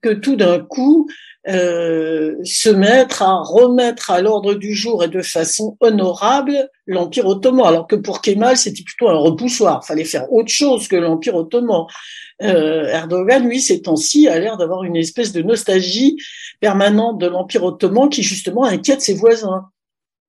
que 0.00 0.10
tout 0.10 0.36
d'un 0.36 0.60
coup, 0.60 1.08
euh, 1.48 2.36
se 2.44 2.68
mettre 2.68 3.22
à 3.22 3.40
remettre 3.42 4.10
à 4.10 4.20
l'ordre 4.20 4.52
du 4.52 4.74
jour 4.74 5.02
et 5.02 5.08
de 5.08 5.22
façon 5.22 5.76
honorable 5.80 6.68
l'Empire 6.86 7.26
ottoman, 7.26 7.66
alors 7.66 7.86
que 7.86 7.96
pour 7.96 8.20
Kemal, 8.20 8.58
c'était 8.58 8.82
plutôt 8.82 9.08
un 9.08 9.16
repoussoir. 9.16 9.84
Fallait 9.84 10.04
faire 10.04 10.30
autre 10.32 10.50
chose 10.50 10.86
que 10.86 10.96
l'Empire 10.96 11.36
ottoman. 11.36 11.86
Euh, 12.42 12.84
Erdogan, 12.86 13.46
lui, 13.46 13.60
ces 13.60 13.80
temps-ci, 13.80 14.28
a 14.28 14.38
l'air 14.38 14.58
d'avoir 14.58 14.84
une 14.84 14.96
espèce 14.96 15.32
de 15.32 15.40
nostalgie 15.40 16.16
permanente 16.60 17.18
de 17.18 17.26
l'Empire 17.26 17.64
ottoman 17.64 18.10
qui, 18.10 18.22
justement, 18.22 18.64
inquiète 18.64 19.00
ses 19.00 19.14
voisins. 19.14 19.70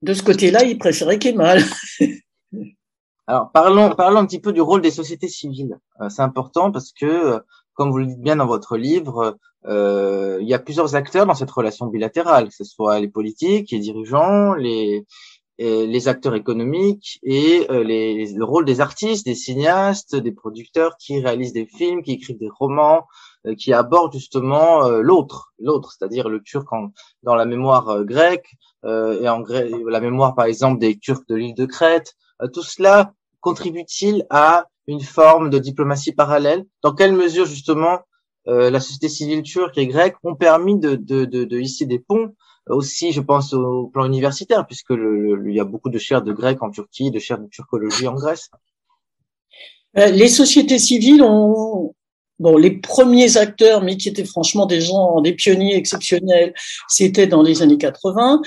De 0.02 0.14
ce 0.14 0.24
côté-là, 0.24 0.64
il 0.64 0.78
préférait 0.78 1.20
Kemal. 1.20 1.62
Alors, 3.28 3.52
parlons, 3.52 3.96
parlons 3.96 4.20
un 4.20 4.26
petit 4.26 4.40
peu 4.40 4.52
du 4.52 4.62
rôle 4.62 4.82
des 4.82 4.92
sociétés 4.92 5.30
civiles. 5.30 5.78
Euh, 6.02 6.10
c'est 6.10 6.22
important 6.22 6.72
parce 6.72 6.92
que, 6.92 7.42
comme 7.82 7.90
vous 7.90 7.98
le 7.98 8.06
dites 8.06 8.22
bien 8.22 8.36
dans 8.36 8.46
votre 8.46 8.78
livre, 8.78 9.40
euh, 9.66 10.38
il 10.40 10.48
y 10.48 10.54
a 10.54 10.60
plusieurs 10.60 10.94
acteurs 10.94 11.26
dans 11.26 11.34
cette 11.34 11.50
relation 11.50 11.88
bilatérale, 11.88 12.50
que 12.50 12.54
ce 12.54 12.64
soit 12.64 13.00
les 13.00 13.08
politiques, 13.08 13.72
les 13.72 13.80
dirigeants, 13.80 14.54
les, 14.54 15.04
les 15.58 16.08
acteurs 16.08 16.36
économiques 16.36 17.18
et 17.24 17.66
euh, 17.72 17.84
les, 17.84 18.34
le 18.34 18.46
rôle 18.46 18.66
des 18.66 18.82
artistes, 18.82 19.26
des 19.26 19.34
cinéastes, 19.34 20.16
des 20.16 20.32
producteurs 20.32 20.96
qui 20.98 21.20
réalisent 21.20 21.54
des 21.54 21.66
films, 21.66 22.04
qui 22.04 22.12
écrivent 22.12 22.38
des 22.38 22.52
romans, 22.56 23.08
euh, 23.48 23.56
qui 23.56 23.74
abordent 23.74 24.14
justement 24.14 24.86
euh, 24.86 25.02
l'autre, 25.02 25.54
l'autre, 25.58 25.92
c'est-à-dire 25.92 26.30
le 26.30 26.44
turc 26.44 26.72
en, 26.72 26.92
dans 27.24 27.34
la 27.34 27.46
mémoire 27.46 28.04
grecque 28.04 28.52
et 28.84 29.28
en 29.28 29.44
la 29.88 30.02
mémoire 30.02 30.36
par 30.36 30.46
exemple 30.46 30.80
des 30.80 31.00
Turcs 31.00 31.26
de 31.28 31.36
l'île 31.36 31.56
de 31.56 31.66
Crète. 31.66 32.16
tout 32.54 32.62
cela 32.62 33.14
contribue-t-il 33.40 34.28
à 34.30 34.68
une 34.92 35.02
forme 35.02 35.50
de 35.50 35.60
diplomatie 35.60 36.12
parallèle 36.12 36.66
Dans 36.84 36.94
quelle 36.94 37.14
mesure 37.14 37.46
justement 37.46 38.00
la 38.46 38.80
société 38.80 39.08
civile 39.08 39.44
turque 39.44 39.78
et 39.78 39.86
grecque 39.86 40.16
ont 40.24 40.36
permis 40.36 40.80
de, 40.80 40.96
de, 40.96 41.26
de, 41.26 41.44
de 41.44 41.60
hisser 41.60 41.86
des 41.86 42.00
ponts 42.00 42.34
aussi, 42.68 43.12
je 43.12 43.22
pense, 43.22 43.54
au 43.54 43.88
plan 43.88 44.06
universitaire, 44.06 44.66
puisque 44.66 44.92
le, 44.92 45.42
il 45.48 45.56
y 45.56 45.60
a 45.60 45.66
beaucoup 45.66 45.90
de 45.90 45.98
chaires 45.98 46.22
de 46.22 46.34
grec 46.34 46.62
en 46.62 46.70
Turquie, 46.70 47.12
de 47.12 47.20
chaires 47.20 47.40
de 47.40 47.48
turcologie 47.48 48.08
en 48.08 48.16
Grèce? 48.16 48.50
Euh, 49.98 50.08
les 50.08 50.30
sociétés 50.30 50.80
civiles 50.80 51.24
ont, 51.24 51.94
bon, 52.42 52.58
les 52.58 52.72
premiers 52.72 53.38
acteurs, 53.38 53.82
mais 53.82 53.96
qui 53.96 54.10
étaient 54.10 54.26
franchement 54.26 54.66
des 54.66 54.82
gens, 54.82 55.22
des 55.22 55.34
pionniers 55.34 55.76
exceptionnels, 55.76 56.54
c'était 56.90 57.28
dans 57.28 57.44
les 57.44 57.62
années 57.62 57.78
80. 57.78 58.42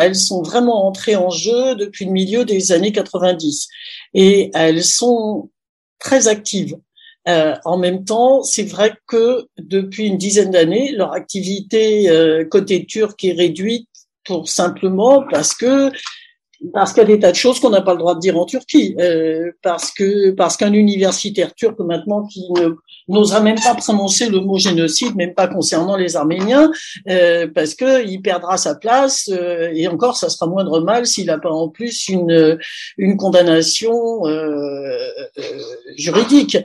Elles 0.00 0.16
sont, 0.16 0.42
vraiment 0.42 0.86
entrées 0.86 1.16
en 1.16 1.30
jeu 1.30 1.76
depuis 1.76 2.04
le 2.04 2.10
milieu 2.10 2.44
des 2.44 2.72
années 2.72 2.92
90. 2.92 3.68
Et 4.14 4.50
elles 4.54 4.82
sont 4.82 5.50
très 5.98 6.28
actives. 6.28 6.76
Euh, 7.28 7.54
en 7.64 7.76
même 7.76 8.04
temps, 8.04 8.42
c'est 8.42 8.64
vrai 8.64 8.94
que 9.06 9.46
depuis 9.58 10.06
une 10.06 10.18
dizaine 10.18 10.50
d'années, 10.50 10.92
leur 10.92 11.12
activité 11.12 12.08
euh, 12.08 12.44
côté 12.44 12.86
turc 12.86 13.22
est 13.24 13.32
réduite 13.32 13.88
pour 14.24 14.48
simplement 14.48 15.24
parce 15.30 15.54
que 15.54 15.90
parce 16.72 16.92
qu'il 16.92 17.02
y 17.02 17.04
a 17.04 17.08
des 17.08 17.18
tas 17.18 17.30
de 17.30 17.36
choses 17.36 17.58
qu'on 17.58 17.70
n'a 17.70 17.80
pas 17.80 17.92
le 17.92 17.98
droit 17.98 18.14
de 18.14 18.20
dire 18.20 18.36
en 18.38 18.44
Turquie, 18.44 18.94
euh, 19.00 19.50
parce 19.62 19.90
que 19.90 20.30
parce 20.32 20.56
qu'un 20.56 20.72
universitaire 20.72 21.54
turc 21.54 21.78
maintenant 21.80 22.26
qui 22.26 22.50
ne 22.52 22.74
n'osera 23.10 23.40
même 23.40 23.60
pas 23.60 23.74
prononcer 23.74 24.28
le 24.28 24.40
mot 24.40 24.58
génocide, 24.58 25.14
même 25.16 25.34
pas 25.34 25.48
concernant 25.48 25.96
les 25.96 26.16
Arméniens, 26.16 26.70
euh, 27.08 27.48
parce 27.54 27.74
que 27.74 28.06
il 28.06 28.22
perdra 28.22 28.56
sa 28.56 28.74
place 28.74 29.28
euh, 29.32 29.70
et 29.74 29.88
encore 29.88 30.16
ça 30.16 30.28
sera 30.28 30.46
moindre 30.46 30.80
mal 30.80 31.06
s'il 31.06 31.26
n'a 31.26 31.38
pas 31.38 31.50
en 31.50 31.68
plus 31.68 32.08
une 32.08 32.58
une 32.96 33.16
condamnation 33.16 34.26
euh, 34.26 34.98
juridique. 35.96 36.58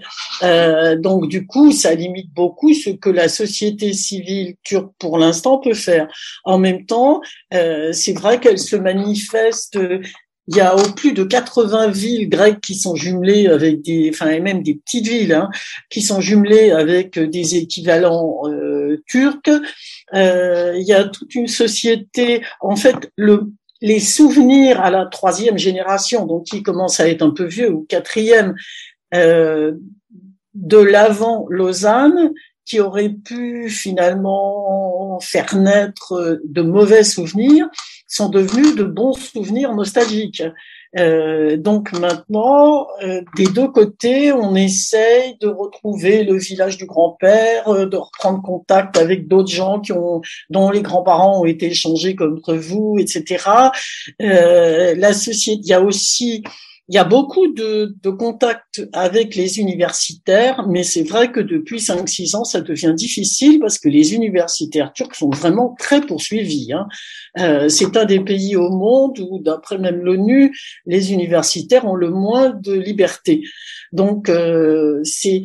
donc 0.98 1.28
du 1.28 1.48
coup, 1.48 1.72
ça 1.72 1.94
limite 1.94 2.32
beaucoup 2.34 2.74
ce 2.74 2.92
que 2.92 3.10
la 3.10 3.28
société 3.28 3.94
civile 3.94 4.56
turque 4.64 4.92
pour 5.00 5.18
l'instant 5.18 5.58
peut 5.58 5.74
faire. 5.74 6.08
En 6.44 6.58
même 6.58 6.86
temps, 6.86 7.22
c'est 7.52 8.14
vrai 8.14 8.40
qu'elle 8.40 8.60
se 8.60 8.76
manifeste 8.76 9.78
il 10.48 10.58
y 10.58 10.62
a 10.62 10.76
au 10.76 10.92
plus 10.94 11.14
de 11.14 11.24
80 11.24 11.88
villes 11.90 12.30
grecques 12.30 12.62
qui 12.62 12.76
sont 12.76 12.96
jumelées 12.96 13.48
avec 13.48 13.82
des, 13.82 14.12
enfin 14.14 14.30
et 14.30 14.40
même 14.40 14.62
des 14.62 14.76
petites 14.76 15.08
villes 15.08 15.34
hein, 15.34 15.50
qui 15.90 16.02
sont 16.02 16.22
jumelées 16.22 16.72
avec 16.72 17.18
des 17.18 17.56
équivalents 17.56 18.42
euh, 18.46 19.02
turcs. 19.08 19.50
Euh, 20.14 20.74
il 20.76 20.86
y 20.86 20.94
a 20.94 21.06
toute 21.06 21.34
une 21.34 21.48
société. 21.48 22.44
En 22.62 22.76
fait, 22.76 23.12
le, 23.16 23.52
les 23.82 24.00
souvenirs 24.00 24.82
à 24.82 24.92
la 24.92 25.06
troisième 25.06 25.58
génération, 25.58 26.26
donc 26.26 26.46
qui 26.46 26.62
commence 26.62 27.00
à 27.00 27.10
être 27.10 27.24
un 27.24 27.32
peu 27.32 27.46
vieux, 27.46 27.72
ou 27.72 27.86
quatrième, 27.90 28.56
euh, 29.14 29.74
de 30.54 30.78
l'avant 30.78 31.48
Lausanne, 31.50 32.34
qui 32.66 32.80
aurait 32.80 33.10
pu 33.10 33.70
finalement 33.70 35.20
faire 35.22 35.56
naître 35.56 36.40
de 36.44 36.62
mauvais 36.62 37.04
souvenirs, 37.04 37.68
sont 38.08 38.30
devenus 38.30 38.76
de 38.76 38.84
bons 38.84 39.14
souvenirs 39.14 39.74
nostalgiques. 39.74 40.44
Euh, 40.98 41.58
donc 41.58 41.92
maintenant, 41.92 42.88
euh, 43.04 43.22
des 43.36 43.48
deux 43.48 43.68
côtés, 43.68 44.32
on 44.32 44.56
essaye 44.56 45.38
de 45.42 45.48
retrouver 45.48 46.24
le 46.24 46.38
village 46.38 46.78
du 46.78 46.86
grand-père, 46.86 47.68
euh, 47.68 47.86
de 47.86 47.98
reprendre 47.98 48.42
contact 48.42 48.98
avec 48.98 49.28
d'autres 49.28 49.52
gens 49.52 49.80
qui 49.82 49.92
ont, 49.92 50.22
dont 50.50 50.72
les 50.72 50.82
grands-parents 50.82 51.42
ont 51.42 51.46
été 51.46 51.68
échangés 51.68 52.16
contre 52.16 52.54
vous, 52.54 52.98
etc. 52.98 53.44
la 54.20 55.14
société, 55.14 55.62
il 55.64 55.70
y 55.70 55.74
a 55.74 55.82
aussi 55.82 56.44
il 56.88 56.96
y 56.96 57.00
a 57.00 57.04
beaucoup 57.04 57.48
de, 57.48 57.96
de 58.04 58.10
contacts 58.12 58.88
avec 58.94 59.34
les 59.36 59.60
universitaires, 59.60 60.68
mais 60.68 60.84
c'est 60.84 61.02
vrai 61.02 61.32
que 61.32 61.40
depuis 61.40 61.80
5-6 61.80 62.36
ans, 62.36 62.44
ça 62.44 62.62
devient 62.62 62.94
difficile 62.96 63.60
parce 63.60 63.80
que 63.80 63.90
les 63.90 64.14
universitaires 64.14 64.94
turcs 64.94 65.16
sont 65.16 65.32
vraiment 65.32 65.76
très 65.80 66.02
poursuivis. 66.02 66.74
Hein. 66.74 66.88
Euh, 67.40 67.70
c'est 67.70 67.98
un 67.98 68.06
des 68.06 68.20
pays 68.20 68.56
au 68.56 68.70
monde 68.70 69.18
où, 69.20 69.40
d'après 69.40 69.80
même 69.80 70.02
l'ONU, 70.04 70.56
les 70.86 71.12
universitaires 71.12 71.86
ont 71.86 71.96
le 71.96 72.12
moins 72.12 72.52
de 72.52 72.74
liberté. 72.74 73.42
Donc, 73.92 74.30
euh, 74.30 75.02
c'est 75.04 75.44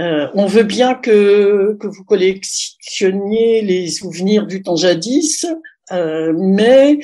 euh, 0.00 0.28
on 0.34 0.46
veut 0.46 0.62
bien 0.62 0.94
que, 0.94 1.76
que 1.80 1.86
vous 1.88 2.04
collectionniez 2.04 3.62
les 3.62 3.88
souvenirs 3.88 4.46
du 4.46 4.62
temps 4.62 4.76
jadis, 4.76 5.44
euh, 5.92 6.32
mais 6.36 6.98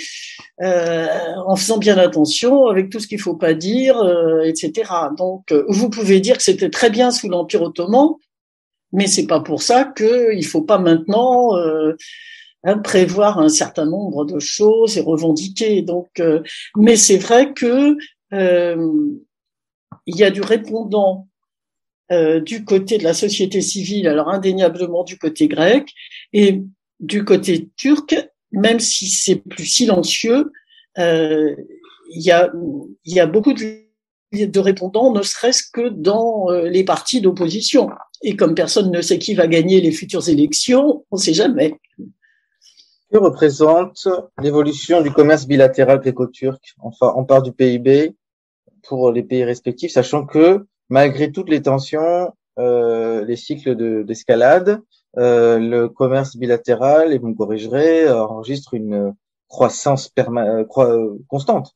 euh, 0.63 1.07
en 1.47 1.57
faisant 1.57 1.79
bien 1.79 1.97
attention 1.99 2.67
avec 2.67 2.91
tout 2.91 3.01
ce 3.01 3.07
qu'il 3.07 3.21
faut 3.21 3.37
pas 3.37 3.55
dire, 3.55 3.99
euh, 3.99 4.43
etc. 4.43 4.91
Donc, 5.17 5.53
vous 5.69 5.91
pouvez 5.91 6.21
dire 6.21 6.37
que 6.37 6.43
c'était 6.43 6.71
très 6.71 6.91
bien 6.91 7.11
sous 7.11 7.29
l'Empire 7.29 7.63
ottoman, 7.63 8.11
mais 8.93 9.07
c'est 9.07 9.27
pas 9.27 9.41
pour 9.41 9.63
ça 9.63 9.85
qu'il 9.97 10.45
faut 10.47 10.63
pas 10.63 10.79
maintenant 10.79 11.57
hein, 12.65 12.79
prévoir 12.79 13.39
un 13.39 13.49
certain 13.49 13.87
nombre 13.87 14.25
de 14.25 14.39
choses 14.39 14.97
et 14.99 15.01
revendiquer. 15.01 15.83
Donc, 15.83 16.23
mais 16.77 16.97
c'est 16.97 17.19
vrai 17.19 17.53
que 17.53 17.97
il 20.07 20.17
y 20.17 20.25
a 20.25 20.31
du 20.31 20.43
répondant 20.43 21.29
du 22.11 22.65
côté 22.65 22.99
de 22.99 23.05
la 23.05 23.15
société 23.15 23.61
civile, 23.61 24.07
alors 24.07 24.29
indéniablement 24.29 25.03
du 25.03 25.19
côté 25.19 25.49
grec, 25.49 25.89
et 26.33 26.63
du 27.01 27.25
côté 27.25 27.71
turc, 27.77 28.15
même 28.55 28.81
si 28.81 29.09
c'est 29.09 29.37
plus 29.37 29.67
silencieux, 29.67 30.53
euh, 30.99 31.55
il 32.11 32.23
y, 32.23 32.31
a, 32.31 32.53
y 33.05 33.21
a 33.21 33.27
beaucoup 33.27 33.53
de, 33.53 33.85
de 34.33 34.61
répondants, 34.61 35.13
ne 35.13 35.23
serait-ce 35.23 35.63
que 35.73 35.89
dans 35.89 36.51
euh, 36.51 36.69
les 36.69 36.85
partis 36.85 37.21
d'opposition. 37.21 37.91
Et 38.23 38.37
comme 38.37 38.55
personne 38.55 38.91
ne 38.91 39.01
sait 39.01 39.19
qui 39.19 39.35
va 39.35 39.47
gagner 39.47 39.81
les 39.81 39.93
futures 39.93 40.29
élections, 40.29 41.05
on 41.11 41.17
ne 41.17 41.21
sait 41.21 41.35
jamais. 41.35 41.75
Que 43.11 43.19
représente 43.19 44.09
l'évolution 44.43 45.03
du 45.03 45.11
commerce 45.11 45.47
bilatéral 45.47 46.01
gréco-turc? 46.01 46.75
Enfin, 46.81 47.13
on 47.17 47.25
part 47.25 47.43
du 47.43 47.53
PIB 47.53 48.15
pour 48.83 49.13
les 49.13 49.23
pays 49.23 49.45
respectifs, 49.45 49.93
sachant 49.93 50.25
que 50.27 50.67
malgré 50.89 51.31
toutes 51.31 51.49
les 51.49 51.63
tensions, 51.63 52.33
euh, 52.59 53.25
les 53.25 53.37
cycles 53.37 54.05
d'escalade, 54.05 54.81
euh, 55.19 55.59
le 55.59 55.89
commerce 55.89 56.37
bilatéral, 56.37 57.13
et 57.13 57.19
vous 57.19 57.29
me 57.29 57.35
corrigerez, 57.35 58.11
enregistre 58.11 58.75
une 58.75 59.15
croissance 59.49 60.11
euh, 60.19 60.65
constante. 61.29 61.75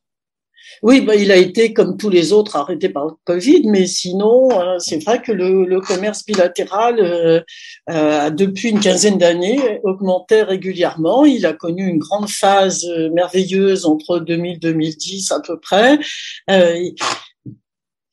Oui, 0.81 1.01
bah, 1.01 1.15
il 1.15 1.31
a 1.31 1.35
été, 1.35 1.73
comme 1.73 1.97
tous 1.97 2.09
les 2.09 2.31
autres, 2.31 2.55
arrêté 2.55 2.89
par 2.89 3.05
le 3.05 3.11
Covid, 3.25 3.63
mais 3.65 3.85
sinon, 3.85 4.49
euh, 4.51 4.77
c'est 4.79 5.03
vrai 5.03 5.21
que 5.21 5.31
le, 5.31 5.79
commerce 5.81 6.25
bilatéral, 6.25 6.99
euh, 6.99 7.41
euh, 7.89 8.29
depuis 8.29 8.69
une 8.69 8.79
quinzaine 8.79 9.17
d'années, 9.17 9.79
augmentait 9.83 10.43
régulièrement. 10.43 11.25
Il 11.25 11.45
a 11.45 11.53
connu 11.53 11.87
une 11.87 11.99
grande 11.99 12.29
phase 12.29 12.85
merveilleuse 13.13 13.85
entre 13.85 14.19
2000 14.19 14.55
et 14.55 14.57
2010 14.57 15.31
à 15.31 15.39
peu 15.41 15.59
près. 15.59 15.99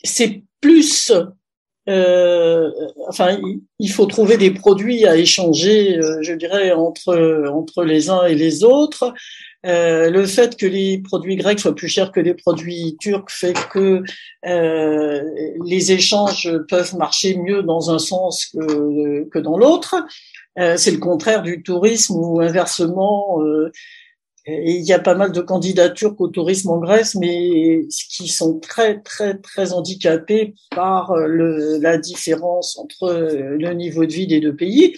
c'est 0.02 0.42
plus 0.60 1.12
enfin, 1.86 3.38
il 3.78 3.90
faut 3.90 4.06
trouver 4.06 4.36
des 4.36 4.50
produits 4.50 5.06
à 5.06 5.16
échanger, 5.16 6.00
je 6.20 6.32
dirais, 6.32 6.72
entre 6.72 7.48
entre 7.52 7.84
les 7.84 8.10
uns 8.10 8.26
et 8.26 8.34
les 8.34 8.64
autres. 8.64 9.14
Euh, 9.66 10.10
le 10.10 10.26
fait 10.26 10.56
que 10.56 10.66
les 10.66 10.98
produits 10.98 11.36
grecs 11.36 11.58
soient 11.58 11.74
plus 11.74 11.88
chers 11.88 12.12
que 12.12 12.20
les 12.20 12.34
produits 12.34 12.96
turcs 13.00 13.30
fait 13.30 13.54
que 13.72 14.02
euh, 14.46 15.22
les 15.64 15.92
échanges 15.92 16.50
peuvent 16.68 16.94
marcher 16.96 17.36
mieux 17.36 17.62
dans 17.62 17.90
un 17.90 17.98
sens 17.98 18.46
que, 18.46 19.28
que 19.28 19.38
dans 19.38 19.58
l'autre. 19.58 19.96
Euh, 20.58 20.76
c'est 20.76 20.92
le 20.92 20.98
contraire 20.98 21.42
du 21.42 21.62
tourisme 21.62 22.14
ou 22.16 22.40
inversement. 22.40 23.40
Il 24.46 24.82
y 24.82 24.92
a 24.92 24.98
pas 24.98 25.14
mal 25.14 25.32
de 25.32 25.40
candidatures 25.40 26.14
qu'au 26.16 26.28
tourisme 26.28 26.70
en 26.70 26.78
Grèce, 26.78 27.14
mais 27.14 27.86
qui 28.10 28.28
sont 28.28 28.60
très 28.60 29.00
très 29.00 29.36
très 29.38 29.72
handicapés 29.72 30.54
par 30.70 31.16
le, 31.16 31.78
la 31.78 31.98
différence 31.98 32.78
entre 32.78 33.12
le 33.12 33.72
niveau 33.74 34.06
de 34.06 34.12
vie 34.12 34.26
des 34.26 34.40
deux 34.40 34.54
pays. 34.54 34.96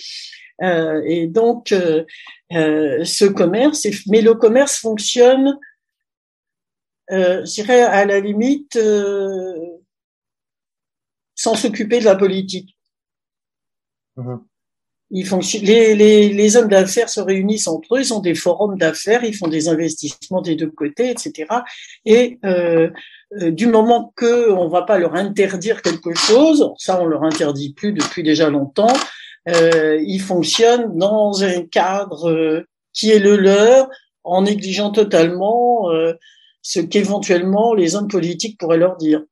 Euh, 0.63 1.03
et 1.05 1.27
donc, 1.27 1.73
euh, 1.73 2.05
euh, 2.53 3.05
ce 3.05 3.25
commerce, 3.25 3.87
mais 4.07 4.21
le 4.21 4.35
commerce 4.35 4.79
fonctionne, 4.79 5.59
je 7.11 7.43
dirais 7.45 7.83
à 7.83 8.05
la 8.05 8.21
limite, 8.21 8.79
sans 11.35 11.55
s'occuper 11.55 12.01
de 12.01 12.05
la 12.05 12.17
politique. 12.17 12.77
Mhm. 14.17 14.48
Ils 15.11 15.27
les, 15.63 16.57
hommes 16.57 16.69
d'affaires 16.69 17.09
se 17.09 17.21
réunissent 17.21 17.67
entre 17.67 17.97
eux, 17.97 18.01
ils 18.01 18.13
ont 18.13 18.21
des 18.21 18.35
forums 18.35 18.77
d'affaires, 18.77 19.25
ils 19.25 19.35
font 19.35 19.49
des 19.49 19.69
investissements 19.69 20.43
des 20.43 20.55
deux 20.55 20.71
côtés, 20.71 21.11
etc. 21.11 21.47
Et 22.05 22.39
euh, 22.45 22.91
du 23.33 23.67
moment 23.67 24.13
que 24.17 24.51
on 24.51 24.69
va 24.69 24.83
pas 24.83 24.99
leur 24.99 25.15
interdire 25.15 25.81
quelque 25.83 26.15
chose, 26.15 26.71
ça 26.77 27.01
on 27.01 27.07
leur 27.07 27.23
interdit 27.23 27.73
plus 27.73 27.93
depuis 27.93 28.23
déjà 28.23 28.51
longtemps, 28.51 28.93
euh, 29.49 29.99
ils 30.05 30.21
fonctionnent 30.21 30.97
dans 30.99 31.43
un 31.43 31.63
cadre 31.63 32.31
euh, 32.31 32.67
qui 32.93 33.11
est 33.11 33.19
le 33.19 33.37
leur, 33.37 33.89
en 34.25 34.43
négligeant 34.43 34.91
totalement 34.91 35.91
euh, 35.91 36.15
ce 36.63 36.81
qu'éventuellement 36.81 37.75
les 37.75 37.95
hommes 37.95 38.09
politiques 38.09 38.59
pourraient 38.59 38.79
leur 38.79 38.97
dire. 38.97 39.23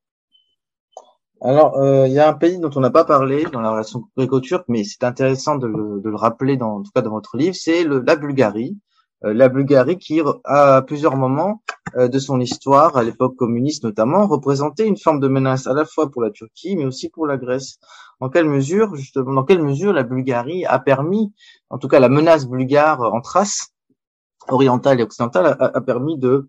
Alors, 1.46 1.76
il 2.06 2.12
y 2.12 2.18
a 2.18 2.28
un 2.28 2.32
pays 2.32 2.58
dont 2.58 2.70
on 2.74 2.80
n'a 2.80 2.90
pas 2.90 3.04
parlé 3.04 3.44
dans 3.44 3.60
la 3.60 3.70
relation 3.70 4.02
gréco-turque, 4.16 4.64
mais 4.68 4.82
c'est 4.82 5.04
intéressant 5.04 5.56
de 5.56 5.68
le, 5.68 6.00
de 6.00 6.10
le, 6.10 6.16
rappeler 6.16 6.56
dans 6.56 6.78
en 6.78 6.82
tout 6.82 6.90
cas 6.92 7.02
dans 7.02 7.12
votre 7.12 7.36
livre, 7.36 7.54
c'est 7.54 7.84
la 7.84 8.16
Bulgarie. 8.16 8.76
la 9.22 9.48
Bulgarie 9.48 9.96
qui, 9.96 10.20
à 10.44 10.82
plusieurs 10.82 11.16
moments 11.16 11.62
de 11.96 12.18
son 12.18 12.40
histoire, 12.40 12.96
à 12.96 13.04
l'époque 13.04 13.36
communiste 13.36 13.84
notamment, 13.84 14.26
représentait 14.26 14.88
une 14.88 14.96
forme 14.96 15.20
de 15.20 15.28
menace 15.28 15.68
à 15.68 15.72
la 15.72 15.84
fois 15.84 16.10
pour 16.10 16.20
la 16.20 16.30
Turquie, 16.30 16.74
mais 16.74 16.84
aussi 16.84 17.10
pour 17.10 17.28
la 17.28 17.36
Grèce 17.36 17.78
dans 18.20 18.28
quelle 18.28 18.48
mesure, 18.48 18.94
justement, 18.96 19.32
dans 19.32 19.44
quelle 19.44 19.62
mesure 19.62 19.92
la 19.92 20.02
Bulgarie 20.02 20.64
a 20.64 20.78
permis, 20.78 21.32
en 21.70 21.78
tout 21.78 21.88
cas 21.88 22.00
la 22.00 22.08
menace 22.08 22.46
bulgare 22.46 23.00
en 23.00 23.20
trace 23.20 23.68
orientale 24.48 25.00
et 25.00 25.02
occidentale 25.02 25.56
a, 25.58 25.80
permis 25.80 26.18
de 26.18 26.46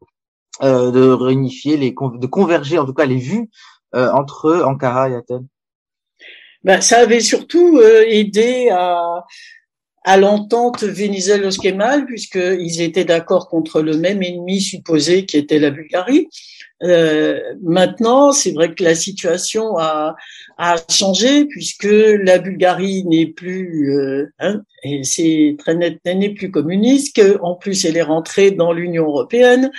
euh, 0.63 0.91
de 0.91 1.09
réunifier 1.09 1.77
les 1.77 1.91
de 1.91 2.27
converger 2.27 2.79
en 2.79 2.85
tout 2.85 2.93
cas 2.93 3.05
les 3.05 3.17
vues 3.17 3.47
euh, 3.47 3.76
entre 3.93 4.63
Ankara 4.63 5.09
et 5.09 5.15
Athènes. 5.15 5.47
Ben, 6.63 6.81
ça 6.81 6.99
avait 6.99 7.21
surtout 7.21 7.77
euh, 7.77 8.03
aidé 8.07 8.69
à 8.71 9.23
à 10.07 10.15
l'entente 10.15 10.83
Vénizelos-Kemal, 10.83 12.05
puisqu'ils 12.05 12.81
étaient 12.81 13.03
d'accord 13.03 13.49
contre 13.49 13.81
le 13.81 13.97
même 13.97 14.23
ennemi 14.23 14.61
supposé 14.61 15.25
qui 15.25 15.35
était 15.35 15.59
la 15.59 15.69
Bulgarie. 15.69 16.29
Euh, 16.81 17.41
maintenant, 17.61 18.31
c'est 18.31 18.53
vrai 18.53 18.73
que 18.73 18.85
la 18.85 18.95
situation 18.95 19.77
a, 19.77 20.15
a 20.57 20.75
changé 20.89 21.43
puisque 21.45 21.89
la 21.89 22.39
Bulgarie 22.39 23.03
n'est 23.03 23.25
plus, 23.25 23.93
euh, 23.93 24.27
hein, 24.39 24.61
et 24.83 25.03
c'est 25.03 25.57
très 25.59 25.75
net, 25.75 25.99
n'est 26.05 26.33
plus 26.33 26.51
communiste. 26.51 27.21
En 27.41 27.55
plus, 27.55 27.83
elle 27.83 27.97
est 27.97 28.01
rentrée 28.01 28.51
dans 28.51 28.71
l'Union 28.71 29.07
européenne, 29.07 29.71